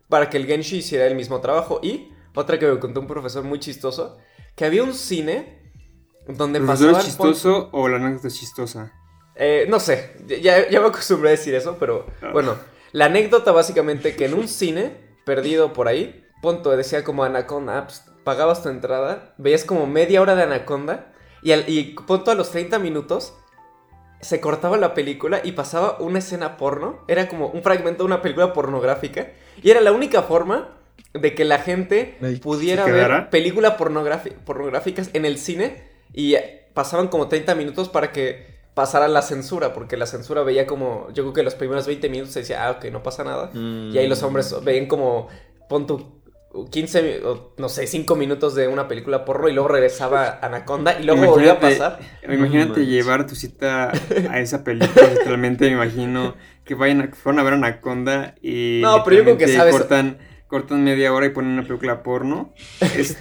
[0.09, 1.81] para que el Genshi hiciera el mismo trabajo.
[1.83, 4.19] Y otra que me contó un profesor muy chistoso,
[4.55, 5.73] que había un cine
[6.27, 7.01] donde ¿El profesor pasaban...
[7.01, 8.93] es chistoso o la anécdota es chistosa?
[9.35, 12.31] Eh, no sé, ya, ya me acostumbré a decir eso, pero Ah.
[12.33, 12.57] bueno,
[12.93, 17.85] la anécdota básicamente que en un cine perdido por ahí, punto, decía como Anaconda, ah,
[17.87, 22.35] pues, pagabas tu entrada, veías como media hora de Anaconda y, al, y punto a
[22.35, 23.35] los 30 minutos
[24.21, 28.23] se cortaba la película y pasaba una escena porno, era como un fragmento de una
[28.23, 29.29] película pornográfica
[29.63, 30.71] y era la única forma
[31.15, 36.35] de que la gente pudiera ¿se ver películas pornográficas en el cine y
[36.75, 41.25] pasaban como 30 minutos para que pasara la censura, porque la censura veía como, yo
[41.25, 43.51] creo que los primeros 20 minutos se decía, ah, ok, no pasa nada.
[43.53, 43.91] Mm.
[43.93, 45.27] Y ahí los hombres veían como,
[45.69, 46.18] pon tu
[46.71, 50.99] 15, mi- o, no sé, 5 minutos de una película porno y luego regresaba Anaconda
[50.99, 51.99] y luego volvía a pasar.
[52.23, 52.89] Imagínate manches.
[52.89, 53.93] llevar tu cita
[54.31, 56.35] a esa película, literalmente me imagino
[56.65, 60.19] que vayan a, fueron a ver Anaconda y No, pero yo creo que sabes- cortan,
[60.47, 62.55] cortan media hora y ponen una película porno.
[62.81, 63.19] Es-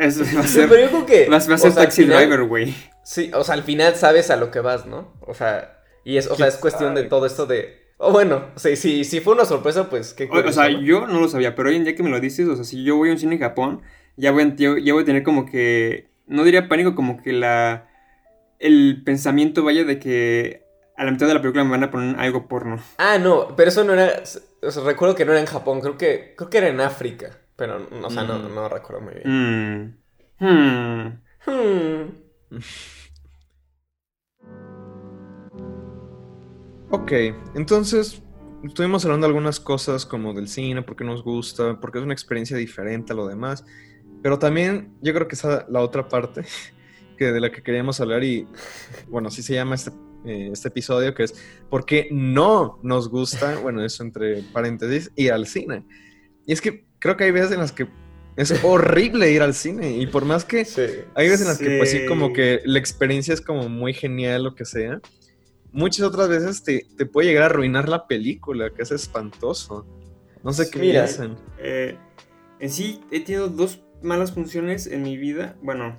[0.00, 1.24] eso va a ser, Pero yo creo que...
[1.28, 2.74] va, va a o ser sea, Taxi final- Driver, güey.
[3.04, 5.12] Sí, o sea, al final sabes a lo que vas, ¿no?
[5.20, 7.79] O sea, y es, o sea, es cuestión de todo esto de...
[8.02, 10.80] O bueno, sí, sí, si fue una sorpresa, pues qué O, o sea, curioso, ¿no?
[10.80, 12.82] yo no lo sabía, pero hoy en día que me lo dices, o sea, si
[12.82, 13.82] yo voy a un cine en Japón,
[14.16, 17.88] ya voy, a- ya, voy a tener como que, no diría pánico, como que la,
[18.58, 20.64] el pensamiento vaya de que
[20.96, 22.78] a la mitad de la película me van a poner algo porno.
[22.96, 24.22] Ah, no, pero eso no era.
[24.62, 27.36] O sea, recuerdo que no era en Japón, creo que, creo que era en África.
[27.56, 28.54] Pero, o sea, no, Mm.
[28.54, 29.96] no recuerdo muy bien.
[30.38, 30.46] Hmm.
[30.46, 31.20] Hmm.
[31.46, 32.08] Hmm.
[36.90, 37.12] Ok,
[37.54, 38.22] entonces
[38.64, 42.12] estuvimos hablando de algunas cosas como del cine, por qué nos gusta, porque es una
[42.12, 43.64] experiencia diferente a lo demás.
[44.22, 46.42] Pero también yo creo que esa la otra parte
[47.18, 48.46] que de la que queríamos hablar y
[49.08, 49.90] bueno, así se llama este,
[50.26, 51.34] eh, este episodio, que es
[51.68, 55.84] por qué no nos gusta, bueno, eso entre paréntesis, ir al cine.
[56.46, 57.88] Y es que creo que hay veces en las que
[58.36, 60.82] es horrible ir al cine y por más que Sí.
[61.14, 62.06] hay veces en las que pues sí Sí.
[62.06, 65.00] como que la experiencia es como muy genial lo que sea.
[65.72, 69.86] Muchas otras veces te, te puede llegar a arruinar la película, que es espantoso.
[70.42, 71.04] No sé qué Mira.
[71.04, 71.36] piensan.
[71.58, 71.96] Eh,
[72.58, 75.56] en sí, he tenido dos malas funciones en mi vida.
[75.62, 75.96] Bueno,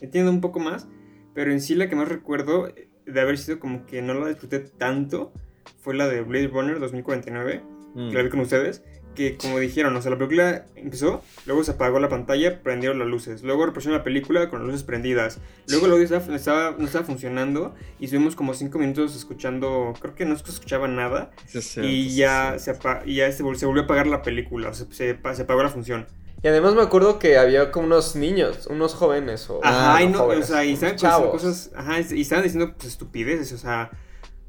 [0.00, 0.86] he tenido un poco más,
[1.34, 2.68] pero en sí la que más recuerdo
[3.06, 5.32] de haber sido como que no la disfruté tanto
[5.80, 7.62] fue la de Blade Runner 2049,
[7.94, 8.10] Mm.
[8.10, 8.84] que la vi con ustedes.
[9.18, 13.08] Que como dijeron, o sea, la película empezó, luego se apagó la pantalla, prendieron las
[13.08, 16.84] luces, luego repusieron la película con las luces prendidas, luego el audio estaba, estaba- no
[16.86, 21.58] estaba funcionando y estuvimos como 5 minutos escuchando, creo que no se escuchaba nada, Sí,
[21.58, 22.66] y sí, ya, sí.
[22.66, 25.14] se, apa- y ya se, vol- se volvió a apagar la película, o sea, se,
[25.14, 26.06] pa- se apagó la función.
[26.40, 29.58] Y además me acuerdo que había como unos niños, unos jóvenes o.
[29.64, 32.72] Ajá, y no, jóvenes, o sea, y unos estaban diciendo cosas, ajá, y estaban diciendo
[32.76, 33.90] pues estupideces, o sea,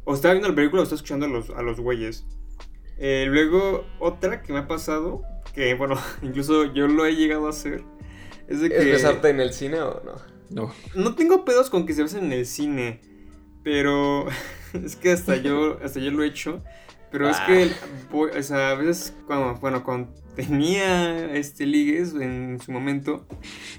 [0.04, 2.26] o estaba viendo la película o estaba escuchando a los, a los güeyes.
[3.00, 5.22] Eh, luego, otra que me ha pasado,
[5.54, 7.84] que bueno, incluso yo lo he llegado a hacer,
[8.48, 8.92] es de ¿Es que...
[8.92, 10.16] besarte en el cine o no?
[10.50, 10.74] No.
[10.96, 13.02] No tengo pedos con que se besen en el cine,
[13.64, 14.26] pero
[14.74, 16.62] es que hasta yo, hasta yo lo he hecho.
[17.12, 17.88] Pero es que, Ah.
[18.12, 20.14] voy- o sea, a veces cuando, bueno, cuando
[20.48, 23.26] tenía este ligues en su momento,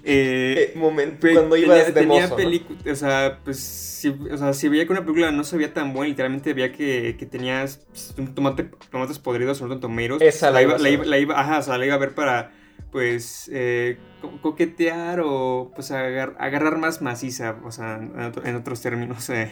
[0.05, 2.51] eh, Eh, momento, cuando tenía, ibas de tenía mozo, ¿no?
[2.51, 5.73] pelicu- o sea, pues, si, o sea, si veía que una película no se veía
[5.75, 10.23] tan buena, literalmente veía que, que tenías pues, un tomate, tomates podridos o no tomatoes,
[10.23, 11.99] Esa la la iba, a la, iba, la iba- ajá, o sea, la iba a
[11.99, 12.53] ver para,
[12.92, 19.30] pues eh, coquetear o pues agarrar más maciza, o sea, en, otros términos.
[19.40, 19.50] Eh,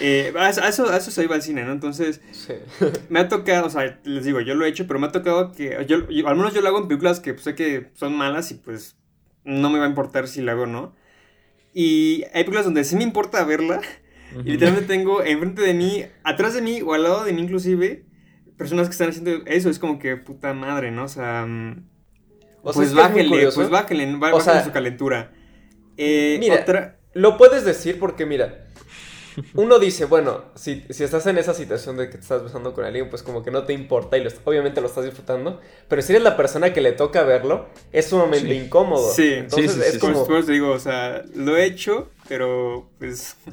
[0.00, 1.72] eh, a, eso, a eso se iba al cine, ¿no?
[1.72, 2.20] Entonces,
[3.08, 5.52] me ha tocado, o sea, les digo, yo lo he hecho, pero me ha tocado
[5.52, 8.50] que, yo, al menos yo lo hago en películas que pues, sé que son malas
[8.50, 8.96] y pues
[9.44, 10.94] no me va a importar si lo hago o no.
[11.74, 13.80] Y hay películas donde sí me importa verla.
[14.44, 18.04] Y literalmente tengo enfrente de mí, atrás de mí o al lado de mí inclusive,
[18.56, 19.70] personas que están haciendo eso.
[19.70, 21.04] Es como que puta madre, ¿no?
[21.04, 21.46] O sea...
[22.62, 25.32] Pues, bájale, pues bájale, bájale su calentura.
[25.96, 28.66] Eh, mira, lo puedes decir porque mira,
[29.54, 33.08] uno dice, bueno, si, estás en esa situación de que te estás besando con alguien,
[33.08, 35.60] pues como que no te importa y obviamente lo estás disfrutando.
[35.88, 39.12] Pero si eres la persona que le toca verlo, es sumamente incómodo.
[39.12, 40.26] Sí, Entonces sí, es como...
[40.26, 43.36] Pues, te digo, o sea, lo he hecho, pero pues...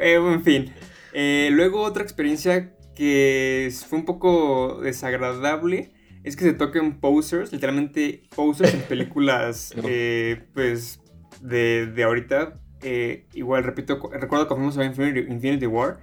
[0.00, 0.74] Eh, en fin.
[1.12, 5.92] Eh, luego otra experiencia que fue un poco desagradable
[6.26, 11.00] es que se toquen posers, literalmente posers en películas, eh, pues,
[11.40, 12.60] de, de ahorita.
[12.82, 15.98] Eh, igual, repito, recuerdo cuando fuimos a Infinity, Infinity War,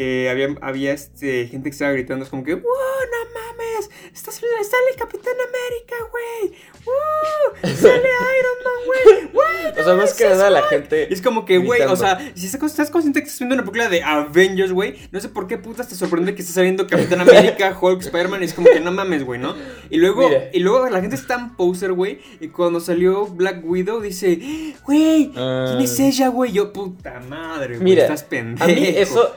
[0.00, 3.90] eh, había, había este, gente que estaba gritando, es como que, ¡Wow, no mames!
[4.14, 6.56] ¡Está, sale Capitán América, güey!
[6.84, 7.74] ¡Wow!
[7.74, 8.08] ¡Sale
[8.38, 9.72] Iron Man, güey!
[9.80, 11.12] o sea, más que nada la gente.
[11.12, 14.04] es como que, güey, o sea, si estás consciente que estás viendo una película de
[14.04, 18.00] Avengers, güey, no sé por qué putas te sorprende que estés saliendo Capitán América, Hulk,
[18.02, 19.56] Spider-Man, es como que no mames, güey, ¿no?
[19.90, 24.00] Y luego, y luego la gente es tan poser, güey, y cuando salió Black Widow
[24.00, 26.04] dice, güey, ¿quién es ah.
[26.04, 26.52] ella, güey?
[26.52, 28.62] Yo, puta madre, güey, estás pendejo.
[28.62, 29.34] A mí eso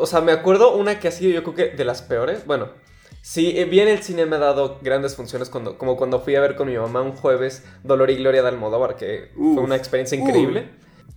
[0.00, 2.46] o sea, me acuerdo una que ha sido yo creo que de las peores.
[2.46, 2.68] Bueno,
[3.22, 6.40] sí, eh, bien el cine me ha dado grandes funciones cuando, como cuando fui a
[6.40, 10.18] ver con mi mamá un jueves Dolor y Gloria de Almodóvar, que fue una experiencia
[10.18, 10.68] increíble.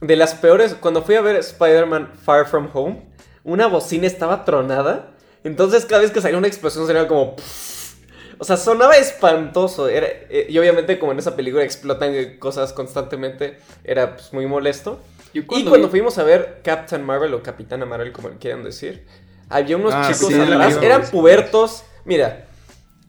[0.01, 3.07] De las peores, cuando fui a ver Spider-Man Far From Home,
[3.43, 5.15] una bocina estaba tronada.
[5.43, 7.35] Entonces cada vez que salía una explosión sonaba como...
[8.39, 9.87] O sea, sonaba espantoso.
[9.87, 14.99] Era, eh, y obviamente como en esa película explotan cosas constantemente, era pues, muy molesto.
[15.33, 19.05] Y cuando fuimos a ver Captain Marvel o Capitana Marvel, como le quieran decir,
[19.49, 21.83] había unos ah, chicos atrás, eran pubertos.
[22.05, 22.47] Mira,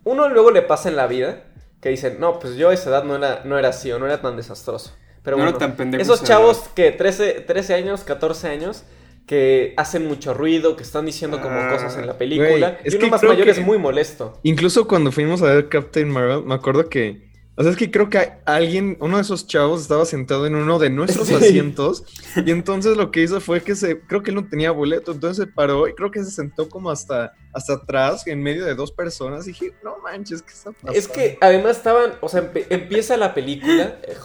[0.04, 1.44] uno luego le pasa en la vida
[1.80, 4.06] que dicen, no, pues yo a esa edad no era, no era así o no
[4.06, 4.94] era tan desastroso.
[5.22, 5.56] Pero bueno,
[5.98, 8.84] esos chavos que 13, 13 años, 14 años,
[9.26, 12.78] que hacen mucho ruido, que están diciendo como ah, cosas en la película.
[12.84, 14.38] y uno más mayor es muy molesto.
[14.42, 18.10] Incluso cuando fuimos a ver Captain Marvel, me acuerdo que o sea, es que creo
[18.10, 22.04] que alguien, uno de esos chavos estaba sentado en uno de nuestros asientos
[22.36, 25.46] y entonces lo que hizo fue que se, creo que él no tenía boleto, entonces
[25.46, 28.90] se paró y creo que se sentó como hasta, hasta atrás en medio de dos
[28.90, 30.98] personas y dije, no manches, ¿qué está pasando?
[30.98, 34.16] Es que además estaban, o sea, empieza la película, eh,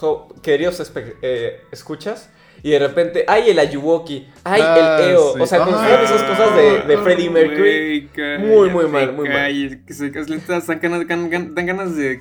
[0.42, 0.82] queridos
[1.22, 2.30] eh, escuchas,
[2.62, 5.32] y de repente, ay, el Ayuwoki, ay, el ah, EO.
[5.40, 8.10] O sea, cuando ah, esas cosas de, de Freddie Mercury.
[8.38, 9.84] muy, muy mal, muy mal.
[9.86, 12.20] Que se, dan ganas de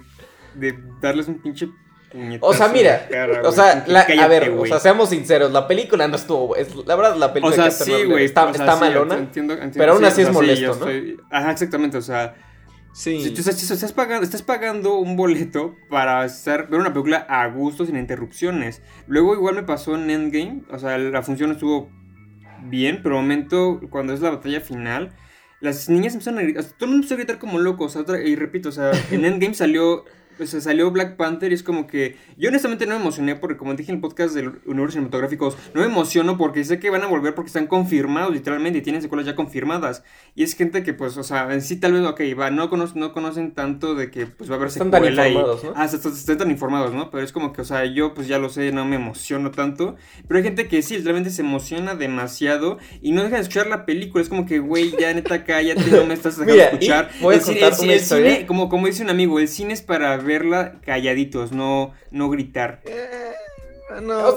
[0.56, 1.70] de darles un pinche
[2.42, 3.08] o sea, mira,
[3.44, 7.16] o sea, a ver, o sea, seamos sinceros, la película no estuvo, es, la verdad
[7.18, 9.30] la película o sea, sí, güey, está, está malona,
[9.76, 11.24] pero aún así es molesto, ¿no?
[11.30, 12.36] Ajá, exactamente, o sea,
[12.94, 13.22] sí.
[13.22, 17.96] Si, estás, pagando, estás pagando un boleto para estar, ver una película a gusto, sin
[17.96, 18.82] interrupciones.
[19.06, 21.92] Luego igual me pasó en Endgame, o sea, la función estuvo
[22.64, 25.16] bien, pero momento, cuando es la batalla final,
[25.62, 28.20] las niñas empezaron a gritar, todo el mundo empezó a gritar como locos, o sea,
[28.20, 30.06] y repito, o sea, en Endgame salió
[30.40, 33.74] pues salió Black Panther y es como que yo honestamente no me emocioné porque como
[33.74, 37.08] dije en el podcast del universo cinematográficos, no me emociono porque sé que van a
[37.08, 40.02] volver porque están confirmados literalmente y tienen secuelas ya confirmadas.
[40.36, 43.14] Y es gente que pues, o sea, en sí tal vez, ok, va, no, no
[43.14, 45.74] conocen tanto de que pues va a haber están tan informados, ¿no?
[45.76, 47.12] Ah, están, tan informados, ¿no?
[47.12, 49.98] Pero es como que, o sea, yo pues ya lo sé, no me emociono tanto.
[50.26, 53.86] Pero hay gente que sí, literalmente se emociona demasiado y no deja de escuchar la
[53.86, 54.24] película.
[54.24, 57.10] Es como que, güey, ya neta cállate, no me estás dejando escuchar.
[57.20, 60.80] voy a contar el, cine, como, como dice un amigo, el cine es para verla
[60.86, 62.82] calladitos, no, no gritar.
[62.86, 63.34] Eh,
[64.02, 64.36] no.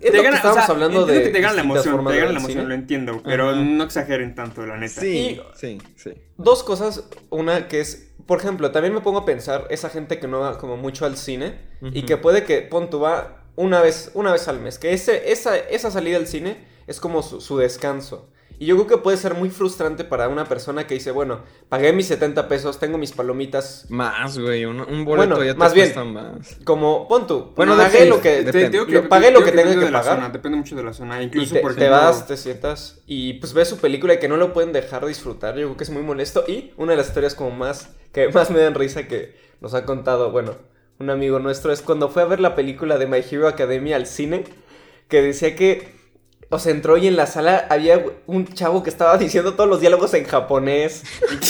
[0.00, 1.22] te gana, estábamos hablando de.
[1.22, 4.66] Que te gana la emoción, te gana la emoción, lo entiendo, pero no exageren tanto,
[4.66, 5.00] la neta.
[5.00, 6.14] Sí, sí, sí.
[6.36, 7.04] Dos cosas.
[7.30, 10.58] Una que es, por ejemplo, también me pongo a pensar esa gente que no va
[10.58, 14.48] como mucho al cine y que puede que, pon tu va una vez, una vez
[14.48, 18.31] al mes, que ese, esa, esa salida al cine es como su descanso.
[18.62, 21.92] Y yo creo que puede ser muy frustrante para una persona que dice, bueno, pagué
[21.92, 23.86] mis 70 pesos, tengo mis palomitas.
[23.88, 26.58] Más, güey, un, un boleto bueno, ya te más bien, más.
[26.62, 30.14] Como, pon tú, bueno, pagué lo que, te, que, pagué lo que, tengo que pagar.
[30.14, 33.32] Zona, depende mucho de la zona, incluso te, por ejemplo, te vas, te sientas y
[33.32, 35.56] pues ves su película y que no lo pueden dejar disfrutar.
[35.56, 36.44] Yo creo que es muy molesto.
[36.46, 39.84] Y una de las historias como más, que más me dan risa que nos ha
[39.84, 40.54] contado, bueno,
[41.00, 44.06] un amigo nuestro, es cuando fue a ver la película de My Hero Academia al
[44.06, 44.44] cine,
[45.08, 46.00] que decía que
[46.52, 49.80] o sea, entró y en la sala había un chavo que estaba diciendo todos los
[49.80, 51.02] diálogos en japonés.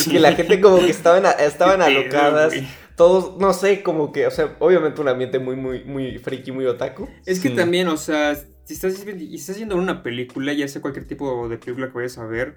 [0.07, 2.55] y que la gente como que estaban, estaban alocadas.
[2.97, 6.67] todos, no sé, como que, o sea, obviamente un ambiente muy, muy, muy friki, muy
[6.67, 7.09] otaku.
[7.27, 7.57] Es que Sí.
[7.57, 8.35] también, o sea,
[8.65, 12.19] si estás, si estás viendo una película, ya sea cualquier tipo de película que vayas
[12.19, 12.57] a ver,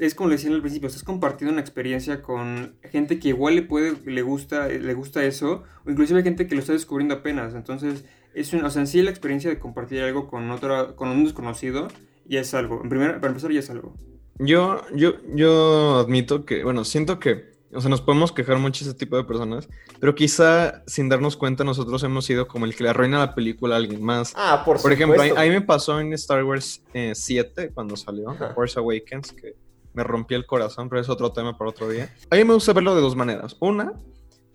[0.00, 3.62] es como le decía al principio, estás compartiendo una experiencia con gente que igual le
[3.62, 7.54] puede, le gusta, le gusta eso, o inclusive gente que lo está descubriendo apenas.
[7.54, 8.04] Entonces,
[8.36, 11.24] es un, o sea, en sí la experiencia de compartir algo con otra, con un
[11.24, 11.88] desconocido,
[12.26, 12.82] ya es algo.
[12.82, 13.94] En primer, para empezar, ya es algo.
[14.38, 18.92] Yo, yo, yo admito que, bueno, siento que, o sea, nos podemos quejar mucho ese
[18.92, 19.68] tipo de personas,
[20.00, 23.76] pero quizá sin darnos cuenta nosotros hemos sido como el que le arruina la película
[23.76, 24.34] a alguien más.
[24.36, 25.40] Ah, por, Por ejemplo, a, supuesto.
[25.40, 28.52] a mí me pasó en Star Wars eh, 7 cuando salió, Ajá.
[28.54, 29.54] Force Awakens, que
[29.94, 32.14] me rompí el corazón, pero es otro tema para otro día.
[32.28, 33.56] A mí me gusta verlo de dos maneras.
[33.60, 33.94] Una,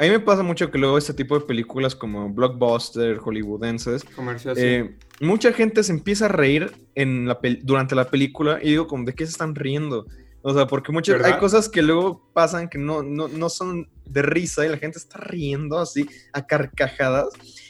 [0.01, 4.03] a mí me pasa mucho que luego este tipo de películas como blockbuster, hollywoodenses,
[4.57, 8.87] eh, mucha gente se empieza a reír en la pel- durante la película y digo,
[8.87, 10.07] como, ¿de qué se están riendo?
[10.41, 11.33] O sea, porque muchas, ¿Verdad?
[11.33, 14.97] hay cosas que luego pasan que no, no, no son de risa y la gente
[14.97, 17.27] está riendo así a carcajadas.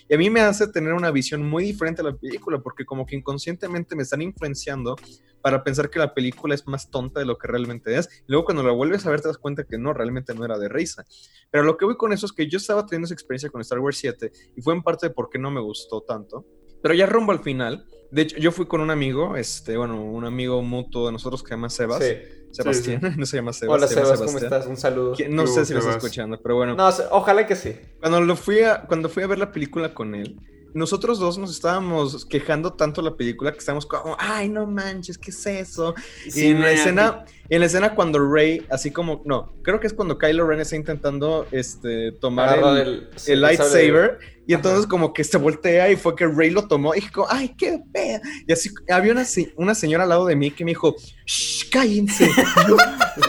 [0.08, 3.06] Y a mí me hace tener una visión muy diferente de la película porque como
[3.06, 4.96] que inconscientemente me están influenciando
[5.42, 8.08] para pensar que la película es más tonta de lo que realmente es.
[8.28, 10.58] Y luego cuando la vuelves a ver te das cuenta que no, realmente no era
[10.58, 11.06] de risa.
[11.50, 13.80] Pero lo que voy con eso es que yo estaba teniendo esa experiencia con Star
[13.80, 16.46] Wars 7 y fue en parte de por qué no me gustó tanto.
[16.82, 20.26] Pero ya rumbo al final, de hecho, yo fui con un amigo, este, bueno, un
[20.26, 22.04] amigo mutuo de nosotros que se llama Sebas.
[22.04, 22.14] Sí.
[22.52, 23.76] Sebastián, no se llama Sebas.
[23.78, 24.66] Hola, Sebas, ¿cómo estás?
[24.68, 25.16] Un saludo.
[25.16, 26.04] Que- No sé si lo está Sebas.
[26.04, 26.76] escuchando, pero bueno.
[26.76, 27.76] No, ojalá que sí.
[28.00, 30.38] Cuando, lo fui a, cuando fui a ver la película con él,
[30.74, 35.32] nosotros dos nos estábamos quejando tanto la película que estábamos como, ay, no manches, ¿qué
[35.32, 35.94] es eso?
[36.30, 39.88] Sí, y en la escena, en la escena cuando Rey, así como, no, creo que
[39.88, 44.54] es cuando Kylo Ren está intentando este, tomar el, el, sí, el sabe- lightsaber y
[44.54, 44.60] Ajá.
[44.60, 47.80] entonces como que se voltea y fue que Rey lo tomó y dijo, ay, qué
[47.94, 48.20] pedo.
[48.48, 52.30] Y así había una, una señora al lado de mí que me dijo, shh, cállense.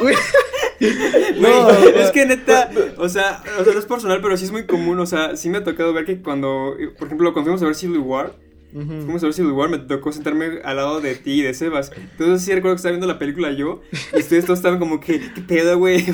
[1.40, 4.66] No, es que neta, o sea, o sea, no es personal, pero sí es muy
[4.66, 7.66] común, o sea, sí me ha tocado ver que cuando, por ejemplo, cuando fuimos a
[7.66, 8.32] ver Civil War,
[8.74, 8.86] Ujú.
[9.02, 11.92] fuimos a ver Civil War, me tocó sentarme al lado de ti y de Sebas.
[11.96, 13.80] Entonces sí recuerdo que estaba viendo la película yo,
[14.16, 16.04] y ustedes todos estaban como que, ¿qué pedo, güey?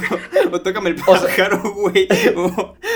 [0.51, 2.09] O, o tócame el pájaro, güey.
[2.37, 2.47] O,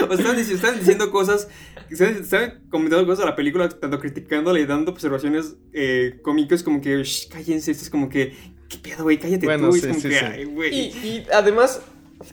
[0.09, 1.49] o estaban, dic- estaban diciendo cosas,
[1.91, 6.81] estaban, estaban comentando cosas a la película, tanto criticándola y dando observaciones eh, cómicas, como
[6.81, 8.35] que, "Shh, cállense, esto es como que,
[8.73, 9.19] ¿qué pedo, güey?
[9.19, 10.25] Cállate Bueno, tú, sí, es sí, que, sí.
[10.25, 10.55] ay.
[10.73, 11.83] Y, y además,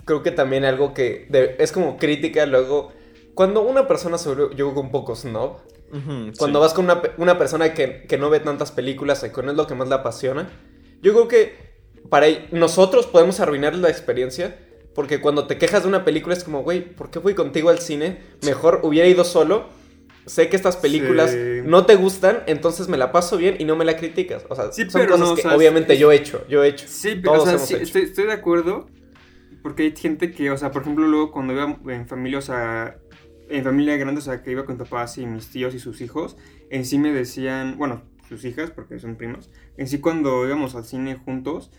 [0.05, 2.91] creo que también algo que de- es como crítica luego.
[3.35, 5.57] Cuando una persona se vuelve, yo creo que un poco snob,
[6.37, 6.63] cuando sí.
[6.63, 9.51] vas con una, pe- una persona que, que no ve tantas películas y que no
[9.51, 10.49] es lo que más le apasiona,
[11.01, 11.55] yo creo que
[12.09, 14.57] para nosotros podemos arruinar la experiencia.
[14.95, 17.79] Porque cuando te quejas de una película es como, güey, ¿por qué fui contigo al
[17.79, 18.17] cine?
[18.43, 19.67] Mejor hubiera ido solo.
[20.29, 21.61] Sé que estas películas Sí.
[21.65, 24.45] no te gustan, entonces me la paso bien y no me la criticas.
[24.49, 26.67] O sea, Sí, son pero cosas no, que obviamente es- yo he hecho, yo he
[26.69, 26.85] hecho.
[26.87, 27.83] Sí, pero Todos o sea, hemos sí, hecho.
[27.83, 28.87] estoy, estoy de acuerdo.
[29.61, 32.97] Porque hay gente que, o sea, por ejemplo, luego cuando iba en familia, o sea,
[33.49, 36.37] en familia grande, o sea, que iba con papás y mis tíos y sus hijos,
[36.69, 40.85] en sí me decían, bueno, sus hijas, porque son primos, en sí cuando íbamos al
[40.85, 41.71] cine juntos,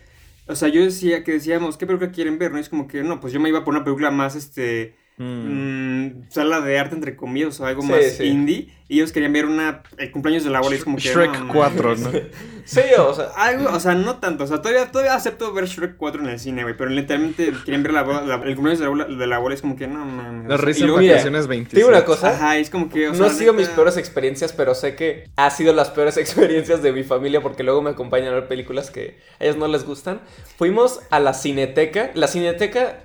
[0.47, 2.51] o sea, yo decía que decíamos, ¿qué película quieren ver?
[2.51, 2.57] ¿No?
[2.57, 6.29] Y es como que, no, pues yo me iba por una película más, este, Mm.
[6.29, 8.23] sala de arte, entre comillas, o algo Sí, más sí.
[8.25, 11.03] indie, y ellos querían ver una, el cumpleaños de la abuela, y es como que...
[11.03, 12.01] Shrek no, 4, mames.
[12.01, 12.11] ¿no?
[12.63, 14.43] Sí, o sea, Algo, o sea, no tanto.
[14.43, 16.77] O sea, todavía, todavía acepto ver Shrek 4 en el cine, güey.
[16.77, 18.01] Pero literalmente quieren ver la,
[18.45, 19.55] el cumpleaños de la, abuela, de la abuela.
[19.55, 20.47] Es como que no mames.
[20.47, 21.73] La risa en vacaciones te 26.
[21.75, 22.29] digo una cosa.
[22.29, 23.09] Ajá, es como que.
[23.09, 26.17] o no han sido neta- mis peores experiencias, pero sé que ha sido las peores
[26.17, 29.67] experiencias de mi familia porque luego me acompañan a ver películas que a ellos no
[29.67, 30.21] les gustan.
[30.57, 32.11] Fuimos a la Cineteca.
[32.13, 32.99] La Cineteca,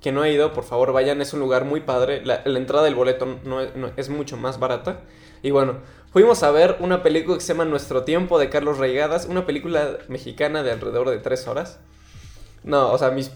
[0.00, 2.24] que no ha ido, por favor vayan, es un lugar muy padre.
[2.24, 3.60] La, entrada del boleto no-
[3.96, 5.02] es mucho más barata.
[5.42, 5.78] Y bueno,
[6.12, 9.98] fuimos a ver una película que se llama Nuestro Tiempo de Carlos Reigadas, una película
[10.08, 11.80] mexicana de alrededor de tres horas.
[12.62, 13.30] No, o sea, mis,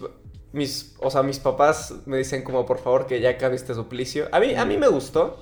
[0.53, 4.29] mis, o sea, mis papás me dicen como por favor que ya acabe este suplicio.
[4.33, 5.41] A mí, a mí me gustó.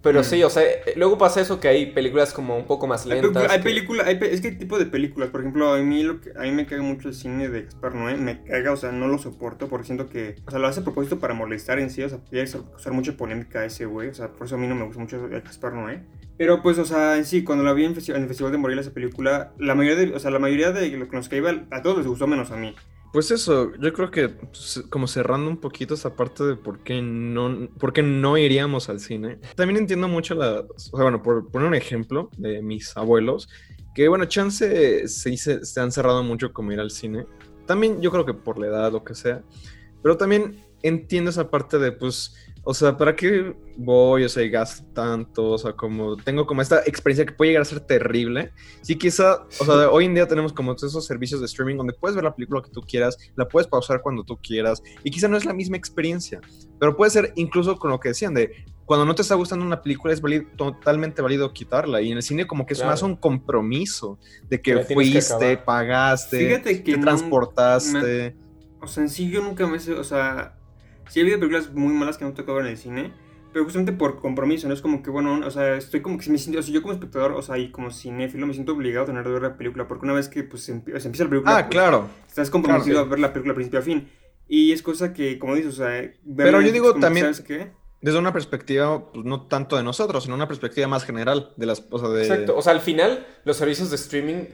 [0.00, 0.24] Pero Mm.
[0.24, 0.62] sí, o sea,
[0.94, 3.46] luego pasa eso que hay películas como un poco más Hay, lentas.
[3.46, 5.78] pe- hay que- películas, hay pe- es que hay tipo de películas, por ejemplo, a
[5.82, 8.70] mí, lo que, a mí me caga mucho el cine de Gaspar Noé, me caga,
[8.72, 11.34] o sea, no lo soporto porque siento que, o sea, lo hace a propósito para
[11.34, 14.46] molestar en sí, o sea, quiere causar mucha polémica a ese güey, o sea, por
[14.46, 16.00] eso a mí no me gusta mucho Gaspar Noé.
[16.36, 18.82] Pero pues, o sea, en sí, cuando la vi en, en el Festival de Morelia
[18.82, 21.98] esa película, la mayoría de, o sea, la mayoría de los que iba, a todos
[21.98, 22.76] les gustó menos a mí.
[23.12, 27.00] Pues eso, yo creo que pues, como cerrando un poquito esa parte de por qué
[27.00, 29.38] no, por qué no iríamos al cine.
[29.56, 33.48] También entiendo mucho la, o sea, bueno, por poner un ejemplo de mis abuelos,
[33.94, 37.26] que bueno, chance se, se, se han cerrado mucho como ir al cine.
[37.66, 39.42] También yo creo que por la edad o que sea,
[40.02, 42.34] pero también entiendo esa parte de pues,
[42.70, 44.24] o sea, ¿para qué voy?
[44.24, 47.62] O sea, y gasto tanto, o sea, como tengo como esta experiencia que puede llegar
[47.62, 48.52] a ser terrible.
[48.82, 51.94] Sí, quizá, o sea, hoy en día tenemos como todos esos servicios de streaming donde
[51.94, 55.28] puedes ver la película que tú quieras, la puedes pausar cuando tú quieras, y quizá
[55.28, 56.42] no es la misma experiencia,
[56.78, 58.50] pero puede ser incluso con lo que decían de
[58.84, 60.20] cuando no te está gustando una película es
[60.58, 62.02] totalmente válido quitarla.
[62.02, 66.98] Y en el cine como que es más un compromiso de que fuiste, pagaste, te
[66.98, 68.36] transportaste.
[68.78, 69.76] o sea, en sí yo nunca me...
[69.76, 70.57] O sea,
[71.08, 73.12] sí he habido películas muy malas que no ver en el cine,
[73.52, 76.30] pero justamente por compromiso, no es como que, bueno, o sea, estoy como que si
[76.30, 79.04] me siento, o sea, yo como espectador, o sea, y como cinéfilo me siento obligado
[79.04, 81.60] a tener que ver la película, porque una vez que pues empieza la película, ah,
[81.62, 82.08] pues, claro.
[82.26, 84.08] estás comprometido a ver la película principio a fin.
[84.46, 87.70] Y es cosa que, como dices, o sea, pero yo digo también, ¿sabes qué?
[88.00, 91.80] desde una perspectiva, pues, no tanto de nosotros, sino una perspectiva más general de las
[91.80, 92.22] cosas de...
[92.22, 94.44] Exacto, o sea, al final los servicios de streaming,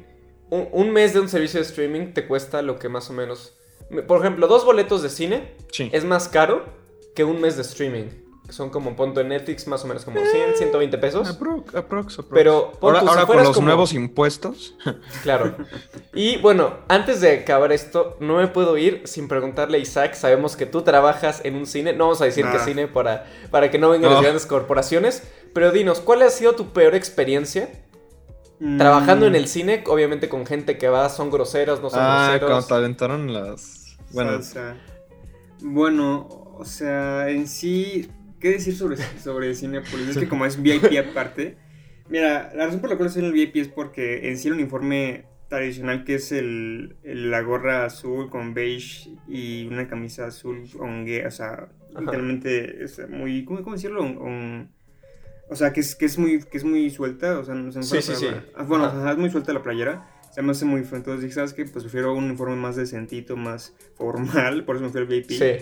[0.51, 3.57] un, mes de un servicio de streaming te cuesta lo que más o menos...
[4.07, 6.65] Por ejemplo, dos boletos de cine es más caro
[7.15, 10.57] que un mes de streaming son como punto en Netflix más o menos como 100,
[10.57, 11.29] 120 pesos.
[11.29, 14.75] Aprox, aprox, Pero ahora, con los nuevos impuestos.
[15.23, 15.57] Claro.
[16.13, 20.15] Y bueno, antes de acabar esto, no me puedo ir sin preguntarle a Isaac.
[20.15, 21.95] Sabemos que tú trabajas en un cine.
[21.95, 22.65] No vamos a decir que ah.
[22.65, 25.23] cine para, para que no vengan las grandes corporaciones.
[25.55, 27.71] Pero dinos, ¿cuál ha sido tu peor experiencia
[28.61, 28.79] mm.
[28.79, 32.51] Trabajando en el cine, obviamente con gente que va, son groseros, no son ah, groseros.
[32.51, 33.97] cuando te aventaron las.
[34.13, 34.41] Bueno.
[35.61, 38.09] bueno, o sea, en sí,
[38.45, 40.09] ¿Qué decir sobre, sobre Cinepolis?
[40.09, 41.57] Es que como es VIP aparte.
[42.11, 44.55] Mira, la razón por la cual estoy en el VIP es porque en sí el
[44.55, 51.07] uniforme tradicional que es el, la gorra azul con beige y una camisa azul con
[51.09, 54.05] o sea, literalmente es muy, ¿cómo, decirlo?
[55.49, 57.83] O sea, que es, que es muy que es muy suelta, o sea, no sé
[57.83, 58.27] sí, sí, sí.
[58.55, 60.11] Ah, bueno, es muy suelta la playera.
[60.33, 61.65] Se me hace muy entonces dije, ¿sabes qué?
[61.65, 65.31] Pues prefiero un uniforme más decentito, más formal, por eso me fui al VIP.
[65.31, 65.53] Sí.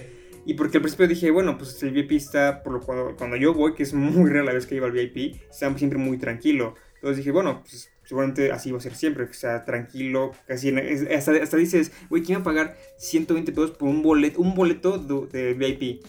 [0.45, 3.55] Y porque al principio dije, bueno, pues el VIP está, por lo cual, cuando yo
[3.55, 6.75] voy, que es muy rara la vez que iba al VIP, está siempre muy tranquilo.
[6.95, 10.75] Entonces dije, bueno, pues seguramente así va a ser siempre, que sea tranquilo, casi
[11.15, 14.99] hasta, hasta dices, güey, ¿quién va a pagar 120 pesos por un boleto, un boleto
[14.99, 16.05] de, VIP?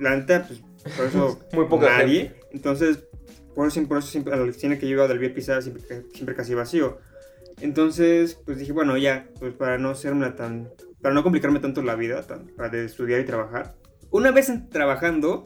[0.00, 0.60] La neta, pues
[0.96, 2.34] por eso muy poca nadie.
[2.52, 3.04] Entonces,
[3.54, 6.34] por eso, por eso siempre, al cine que yo iba del VIP estaba siempre, siempre
[6.34, 6.98] casi vacío.
[7.60, 10.70] Entonces, pues dije, bueno, ya, pues para no serme tan
[11.00, 12.24] para no complicarme tanto la vida,
[12.56, 13.76] para de estudiar y trabajar.
[14.10, 15.44] Una vez trabajando,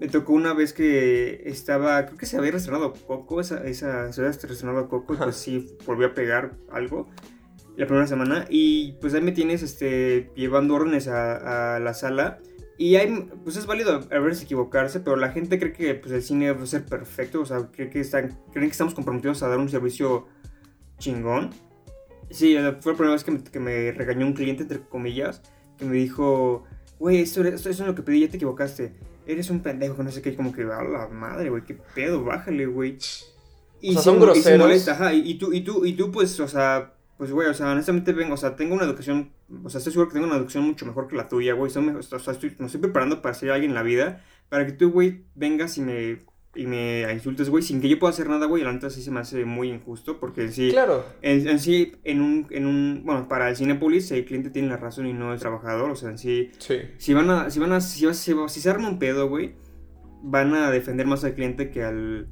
[0.00, 4.20] me tocó una vez que estaba, creo que se había restrenado Coco, esa, esa se
[4.20, 7.08] había restrenado Coco, y pues sí, volvió a pegar algo
[7.76, 8.46] la primera semana.
[8.50, 12.40] Y pues ahí me tienes este, llevando órdenes a, la sala.
[12.78, 16.22] Y hay, pues es válido a veces equivocarse, pero la gente cree que pues, el
[16.22, 19.48] cine va a ser perfecto, o sea, cree que están, creen que estamos comprometidos a
[19.48, 20.26] dar un servicio
[20.98, 21.50] chingón.
[22.30, 25.42] Sí, fue la primera vez que me, que me, regañó un cliente, entre comillas,
[25.76, 26.64] que me dijo,
[26.98, 28.94] güey, esto, esto, es lo que pedí, ya te equivocaste.
[29.26, 32.24] Eres un pendejo que no sé qué, como que, a la madre, güey, qué pedo,
[32.24, 32.96] bájale, güey.
[33.80, 34.86] Y o sea, son groseros.
[34.86, 37.70] Y ajá, y, tú, y tú, y tú, pues, o sea, pues, güey, o sea,
[37.70, 39.30] honestamente vengo, o sea, tengo una educación,
[39.62, 41.70] o sea, estoy seguro que tengo una educación mucho mejor que la tuya, güey.
[41.70, 44.90] O sea, estoy, me estoy preparando para ser alguien en la vida, para que tú,
[44.90, 46.24] güey, vengas y me
[46.56, 49.12] y me insultes, güey, sin que yo pueda hacer nada, güey, la neta sí se
[49.12, 51.04] me hace muy injusto, porque sí, claro.
[51.22, 55.06] en, sí, en un, en un, bueno, para el Cinepolis, el cliente tiene la razón
[55.06, 56.80] y no el trabajador, o sea, en sí, sí.
[56.98, 59.54] si van a, si van a, si, si, si se arma un pedo, güey,
[60.24, 62.26] van a defender más al cliente que al,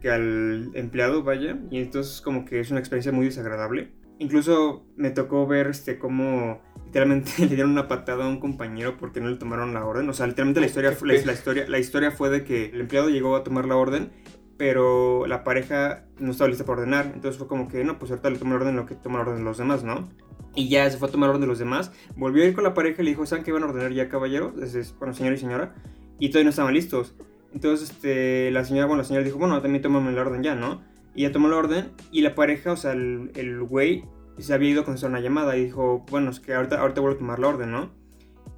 [0.00, 3.99] que al empleado, vaya, y entonces como que es una experiencia muy desagradable.
[4.20, 9.18] Incluso me tocó ver, este, cómo literalmente le dieron una patada a un compañero porque
[9.18, 10.08] no le tomaron la orden.
[10.10, 13.08] O sea, literalmente la historia, la, la, historia, la historia fue de que el empleado
[13.08, 14.12] llegó a tomar la orden,
[14.58, 17.12] pero la pareja no estaba lista para ordenar.
[17.14, 19.22] Entonces fue como que, no, pues ahorita le tomo la orden lo que toma la
[19.22, 20.10] orden de los demás, ¿no?
[20.54, 21.90] Y ya se fue a tomar la orden de los demás.
[22.14, 24.10] Volvió a ir con la pareja y le dijo, ¿saben qué van a ordenar ya,
[24.10, 24.60] caballeros?
[24.60, 25.74] Es, bueno, señor y señora.
[26.18, 27.14] Y todavía no estaban listos.
[27.54, 30.82] Entonces, este, la señora, bueno, la señora dijo, bueno, también tómame la orden ya, ¿no?
[31.14, 34.04] Y ya tomó la orden y la pareja, o sea, el güey
[34.40, 37.16] y se había ido con una llamada y dijo, bueno, es que ahorita, ahorita vuelvo
[37.16, 37.90] a tomar la orden, ¿no?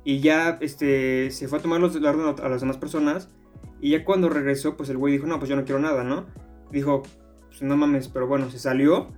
[0.04, 3.30] Y ya este, se fue a tomar los, la orden a las demás personas
[3.80, 6.26] y ya cuando regresó, pues el güey dijo, no, pues yo no quiero nada, ¿no?
[6.70, 7.02] Dijo,
[7.48, 9.08] pues no mames, pero bueno, se salió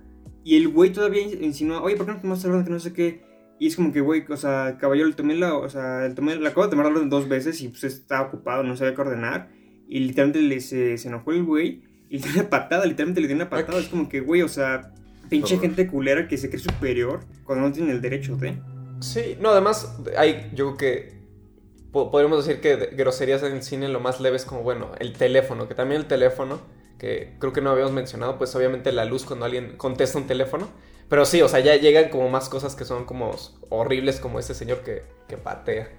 [0.43, 2.93] y el güey todavía insinuó, oye, ¿por qué no tomaste la orden que no sé
[2.93, 3.23] qué?
[3.59, 6.49] Y es como que, güey, o sea, caballero, le tomé la, o sea, tomé, la
[6.49, 9.49] acabo de tomar la orden dos veces y pues estaba ocupado, no sabía qué ordenar.
[9.87, 13.27] Y literalmente le, se, se enojó el güey y le dio una patada, literalmente le
[13.27, 13.79] dio una patada.
[13.79, 14.91] Es como que, güey, o sea,
[15.29, 18.59] Pinche gente culera que se cree superior cuando no tiene el derecho de.
[18.99, 21.15] Sí, no, además, hay, yo creo que
[21.91, 25.67] podríamos decir que groserías en el cine lo más leve es como, bueno, el teléfono,
[25.67, 26.59] que también el teléfono,
[26.99, 30.69] que creo que no habíamos mencionado, pues obviamente la luz cuando alguien contesta un teléfono.
[31.07, 33.35] Pero sí, o sea, ya llegan como más cosas que son como
[33.69, 35.89] horribles, como ese señor que, que patea.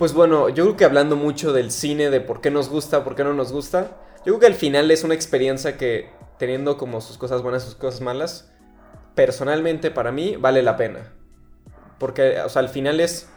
[0.00, 3.14] Pues bueno, yo creo que hablando mucho del cine, de por qué nos gusta, por
[3.14, 7.02] qué no nos gusta, yo creo que al final es una experiencia que, teniendo como
[7.02, 8.50] sus cosas buenas, sus cosas malas,
[9.14, 11.12] personalmente para mí vale la pena.
[11.98, 13.28] Porque, o sea, al final es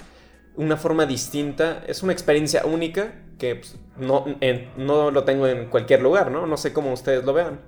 [0.56, 4.24] una forma distinta, es una experiencia única que pues, no,
[4.78, 6.48] no lo tengo en cualquier lugar, ¿no?
[6.48, 7.60] No sé cómo ustedes lo vean.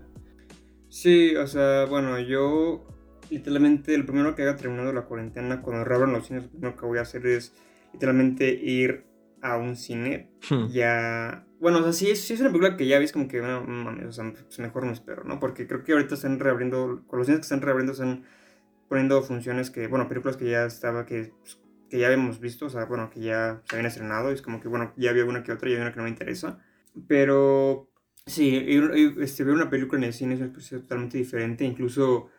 [0.88, 2.88] Sí, o sea, bueno, yo
[3.30, 6.86] literalmente lo primero que haga terminado la cuarentena, cuando reabran los cines, lo primero que
[6.86, 7.52] voy a hacer es
[7.96, 9.06] literalmente ir
[9.42, 10.32] a un cine.
[10.50, 10.68] Hmm.
[10.68, 11.48] Ya.
[11.60, 14.06] Bueno, o sea, sí es, es una película que ya ves como que, bueno, mames,
[14.06, 15.40] o sea, pues mejor no espero, ¿no?
[15.40, 18.26] Porque creo que ahorita están reabriendo, con los cines que están reabriendo, están
[18.90, 22.70] poniendo funciones que, bueno, películas que ya estaba, que, pues, que ya habíamos visto, o
[22.70, 25.44] sea, bueno, que ya se habían estrenado, y es como que, bueno, ya había una
[25.44, 26.60] que otra y hay una que no me interesa.
[27.08, 27.90] Pero
[28.26, 28.64] sí,
[29.20, 32.30] este, ver una película en el cine es una experiencia totalmente diferente, incluso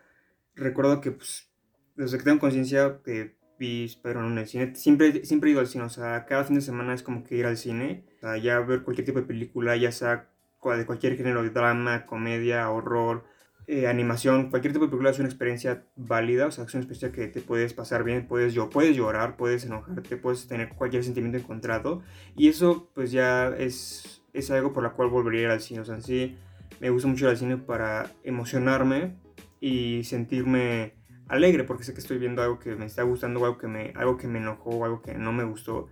[0.55, 1.49] recuerdo que, pues,
[1.95, 5.85] desde que tengo conciencia que Spider-Man en el cine, siempre, siempre he ido al cine,
[5.85, 8.59] o sea, cada fin de semana es como que ir al cine, o sea, ya
[8.59, 10.29] ver cualquier tipo de película, ya sea
[10.63, 13.23] de cualquier género, de drama, comedia, horror,
[13.67, 17.11] eh, animación, cualquier tipo de película es una experiencia válida, o sea, es una experiencia
[17.11, 22.01] que te puedes pasar bien, puedes, puedes llorar, puedes enojarte, puedes tener cualquier sentimiento encontrado,
[22.35, 25.95] y eso pues ya es, es algo por la cual volvería al cine, o sea,
[25.95, 26.37] en sí
[26.79, 29.15] me gusta mucho ir al cine para emocionarme
[29.59, 30.96] y sentirme
[31.27, 34.17] alegre porque sé que estoy viendo algo que me está gustando, algo que me, algo
[34.17, 35.89] que me enojó, algo que no me gustó.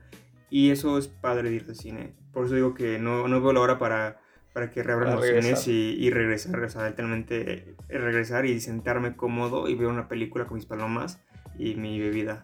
[0.50, 2.16] Y eso es padre de ir al cine.
[2.32, 4.22] Por eso digo que no, no veo la hora para,
[4.54, 9.16] para que reabran los cines y, y, regresar, o sea, literalmente eh, regresar y sentarme
[9.16, 11.20] cómodo y ver una película con mis palomas
[11.58, 12.44] y mi bebida.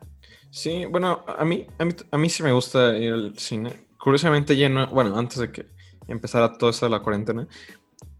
[0.49, 3.87] Sí, bueno, a mí, a mí, a mí sí me gusta ir al cine.
[3.97, 5.67] Curiosamente, lleno, bueno, antes de que
[6.07, 7.47] empezara todo esto de la cuarentena,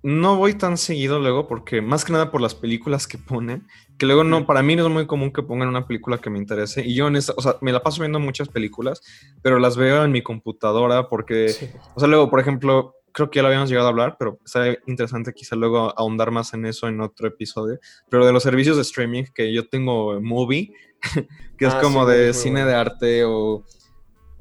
[0.03, 4.05] no voy tan seguido luego porque más que nada por las películas que ponen, que
[4.05, 6.83] luego no, para mí no es muy común que pongan una película que me interese.
[6.85, 9.01] Y yo en esa, o sea, me la paso viendo muchas películas,
[9.41, 11.53] pero las veo en mi computadora porque,
[11.93, 14.77] o sea, luego, por ejemplo, creo que ya lo habíamos llegado a hablar, pero sería
[14.87, 17.79] interesante quizá luego ahondar más en eso en otro episodio,
[18.09, 20.73] pero de los servicios de streaming que yo tengo Movie,
[21.57, 23.63] que es ah, como de cine de arte o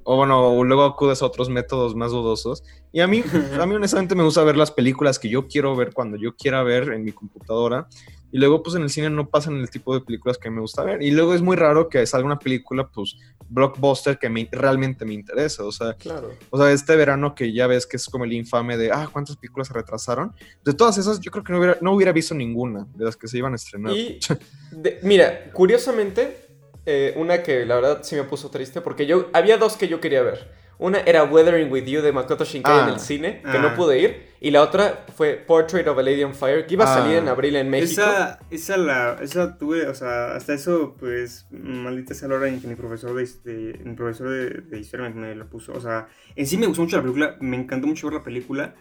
[0.04, 2.62] o bueno, luego acudes a otros métodos más dudosos.
[2.92, 3.22] Y a mí,
[3.60, 6.62] a mí honestamente me gusta ver las películas que yo quiero ver cuando yo quiera
[6.62, 7.88] ver en mi computadora.
[8.32, 10.84] Y luego, pues en el cine no pasan el tipo de películas que me gusta
[10.84, 11.02] ver.
[11.02, 13.16] Y luego es muy raro que salga una película, pues,
[13.48, 15.64] blockbuster que me, realmente me interesa.
[15.64, 16.30] O sea, claro.
[16.50, 19.36] o sea, este verano que ya ves que es como el infame de, ah, ¿cuántas
[19.36, 20.32] películas se retrasaron?
[20.64, 23.26] De todas esas, yo creo que no hubiera, no hubiera visto ninguna de las que
[23.26, 23.92] se iban a estrenar.
[23.92, 24.20] Y,
[25.02, 26.49] mira, curiosamente,
[26.90, 30.00] eh, una que la verdad sí me puso triste porque yo había dos que yo
[30.00, 30.48] quería ver.
[30.78, 32.98] Una era Weathering with You de Makoto Shinkai en el ah.
[32.98, 33.74] cine, que no ah.
[33.76, 34.30] pude ir.
[34.40, 37.28] Y la otra fue Portrait of a Lady on Fire, que iba a salir en
[37.28, 37.32] ah.
[37.32, 38.00] abril en México.
[38.00, 42.62] Esa, esa, la, esa tuve, o sea, hasta eso, pues, maldita sea la hora en
[42.62, 45.74] que mi profesor de, mi profesor de, historia me, lo puso.
[45.74, 48.74] O sea, en sí me gustó mucho la película, me encantó mucho ver la película,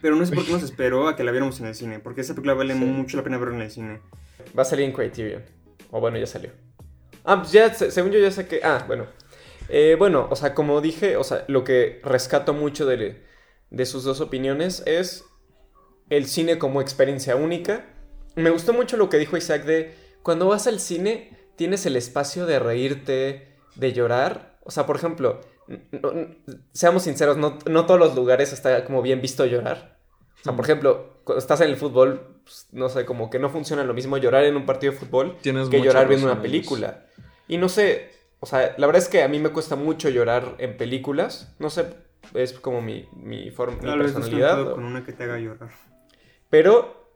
[0.00, 2.22] pero no sé por qué nos esperó a que la viéramos en el cine, porque
[2.22, 4.00] esa película vale mucho la pena verla en el cine.
[4.58, 5.42] Va a salir en Criterion.
[5.90, 6.50] O bueno, ya salió.
[7.24, 8.60] Ah, pues ya, según yo ya sé que...
[8.62, 9.06] Ah, bueno.
[9.68, 13.22] Eh, bueno, o sea, como dije, o sea, lo que rescato mucho de,
[13.70, 15.24] de sus dos opiniones es
[16.10, 17.86] el cine como experiencia única.
[18.34, 22.46] Me gustó mucho lo que dijo Isaac de cuando vas al cine tienes el espacio
[22.46, 24.58] de reírte, de llorar.
[24.64, 25.40] O sea, por ejemplo,
[26.72, 29.98] seamos sinceros, no, no, todos los lugares está como bien visto llorar.
[30.42, 33.48] O sea, por ejemplo, cuando estás en el fútbol, pues, no sé, como que no
[33.48, 37.06] funciona lo mismo llorar en un partido de fútbol que llorar viendo una película.
[37.46, 40.56] Y no sé, o sea, la verdad es que a mí me cuesta mucho llorar
[40.58, 41.54] en películas.
[41.60, 41.86] No sé,
[42.34, 44.74] es como mi, mi, forma, mi personalidad.
[44.74, 45.70] con una que te haga llorar.
[46.50, 47.08] Pero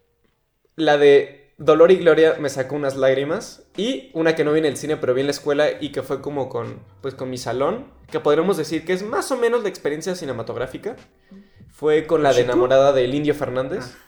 [0.76, 3.66] la de Dolor y Gloria me sacó unas lágrimas.
[3.76, 6.02] Y una que no vi en el cine, pero vi en la escuela y que
[6.02, 7.86] fue como con, pues, con mi salón.
[8.08, 10.94] Que podríamos decir que es más o menos la experiencia cinematográfica.
[11.70, 13.94] Fue con la de enamorada del Indio Fernández.
[13.94, 13.98] Ah.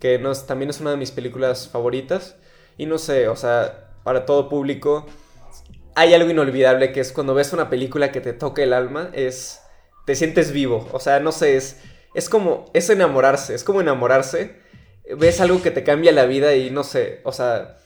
[0.00, 2.36] Que también es una de mis películas favoritas.
[2.76, 5.06] Y no sé, o sea, para todo público
[5.98, 9.60] hay algo inolvidable que es cuando ves una película que te toca el alma, es
[10.06, 11.80] te sientes vivo, o sea, no sé, es
[12.14, 14.60] es como es enamorarse, es como enamorarse.
[15.16, 17.78] Ves algo que te cambia la vida y no sé, o sea,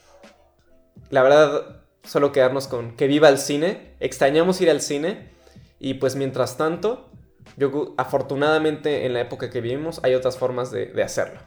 [1.09, 5.31] la verdad solo quedarnos con que viva el cine, extrañamos ir al cine
[5.79, 7.09] y pues mientras tanto,
[7.57, 11.39] yo afortunadamente en la época que vivimos hay otras formas de, hacerlo.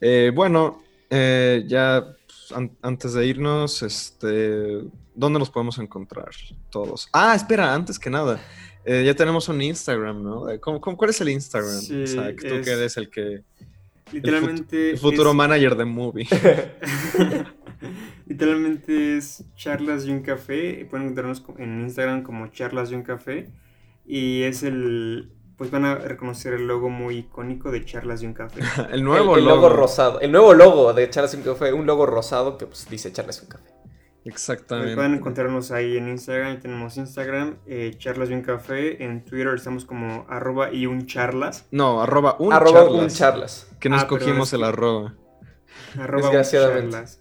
[0.00, 2.52] Eh, bueno, eh, ya pues,
[2.82, 4.82] antes de irnos, este,
[5.14, 6.30] ¿dónde nos podemos encontrar
[6.70, 7.08] todos?
[7.12, 8.40] Ah, espera, antes que nada,
[8.84, 10.46] eh, ya tenemos un Instagram, ¿no?
[10.60, 11.80] ¿Cómo, cuál es el Instagram?
[11.80, 13.42] Sí, tú que eres el que...
[14.12, 14.90] Literalmente...
[14.90, 16.28] El, futuro manager de Movie.
[18.26, 20.86] literalmente es charlas y un café.
[20.88, 23.50] Pueden encontrarnos en Instagram como charlas y un café.
[24.06, 25.30] Y es el.
[25.56, 28.60] Pues van a reconocer el logo muy icónico de Charlas y un Café.
[28.92, 29.68] el nuevo el, el logo.
[29.68, 30.20] rosado.
[30.20, 31.72] El nuevo logo de Charlas y un Café.
[31.72, 33.70] Un logo rosado que pues, dice Charlas y un Café.
[34.24, 34.94] Exactamente.
[34.94, 36.58] Pueden encontrarnos ahí en Instagram.
[36.60, 39.04] Tenemos Instagram, eh, Charlas y un Café.
[39.04, 41.66] En Twitter estamos como arroba y un charlas.
[41.70, 43.02] No, arroba un arroba charlas.
[43.02, 43.68] un charlas.
[43.80, 45.14] Que nos Ah, cogimos es el arroba.
[45.98, 46.90] Arroba un Desgraciadamente.
[46.92, 47.20] charlas.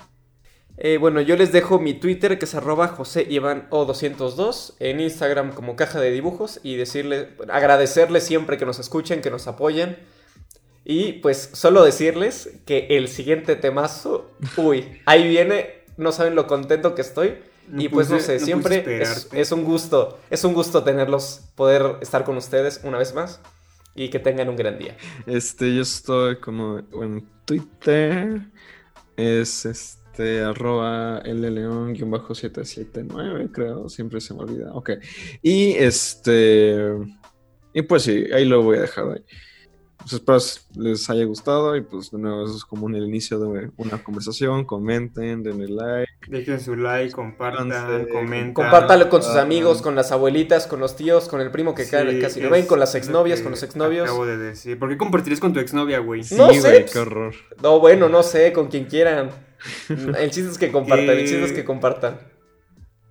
[0.84, 5.52] Eh, bueno, yo les dejo mi Twitter que es arroba José Iván O202, en Instagram
[5.52, 10.00] como caja de dibujos y decirles, agradecerles siempre que nos escuchen, que nos apoyen.
[10.84, 16.96] Y pues solo decirles que el siguiente temazo, uy, ahí viene, no saben lo contento
[16.96, 17.36] que estoy.
[17.68, 21.42] No y pues no sé, no siempre es, es un gusto, es un gusto tenerlos,
[21.54, 23.40] poder estar con ustedes una vez más
[23.94, 24.98] y que tengan un gran día.
[25.28, 28.42] Este, yo estoy como en Twitter.
[29.16, 33.90] Es este arroba lleón-779, creo.
[33.90, 34.74] Siempre se me olvida.
[34.74, 34.92] Ok.
[35.42, 36.78] Y este.
[37.74, 39.24] Y pues sí, ahí lo voy a dejar ahí.
[40.02, 40.38] Pues espero
[40.84, 41.76] les haya gustado.
[41.76, 44.66] Y pues de nuevo, eso es como en el inicio de una conversación.
[44.66, 46.12] Comenten, denle like.
[46.28, 47.70] Dejen su like, compartan,
[48.12, 48.54] comenten.
[48.54, 49.42] Compártalo con sus Ah.
[49.42, 52.52] amigos, con las abuelitas, con los tíos, con el primo que Sí, casi no es
[52.52, 54.06] ven, con las lo exnovias, con los exnovios.
[54.06, 54.78] Acabo de decir.
[54.80, 56.24] ¿Por qué compartirías con tu exnovia, güey?
[56.24, 57.34] Sí, No güey, sé, qué horror.
[57.62, 59.30] No, bueno, no sé, con quien quieran.
[59.90, 62.20] El chiste es que compartan, el chiste es que compartan.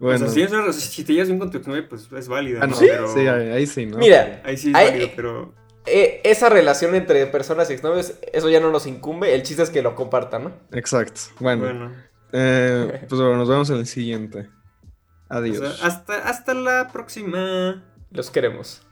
[0.00, 2.60] Bueno, O sea, si, es si te llevas bien con tu exnovia, pues es válida.
[2.62, 2.76] ah, ¿no?
[2.78, 3.98] Pero sí, ahí, ahí sí, ¿no?
[3.98, 5.54] Mira, ahí sí es Ahí- válido, pero.
[5.86, 9.70] Eh, esa relación entre personas y exnovios, eso ya no nos incumbe, el chiste es
[9.70, 10.52] que lo compartan, ¿no?
[10.72, 11.20] Exacto.
[11.40, 11.92] Bueno, Bueno.
[12.32, 14.48] eh, pues bueno, nos vemos en el siguiente.
[15.30, 15.58] o Adiós.
[15.78, 17.84] sea, hasta, hasta la próxima.
[18.10, 18.82] Los queremos.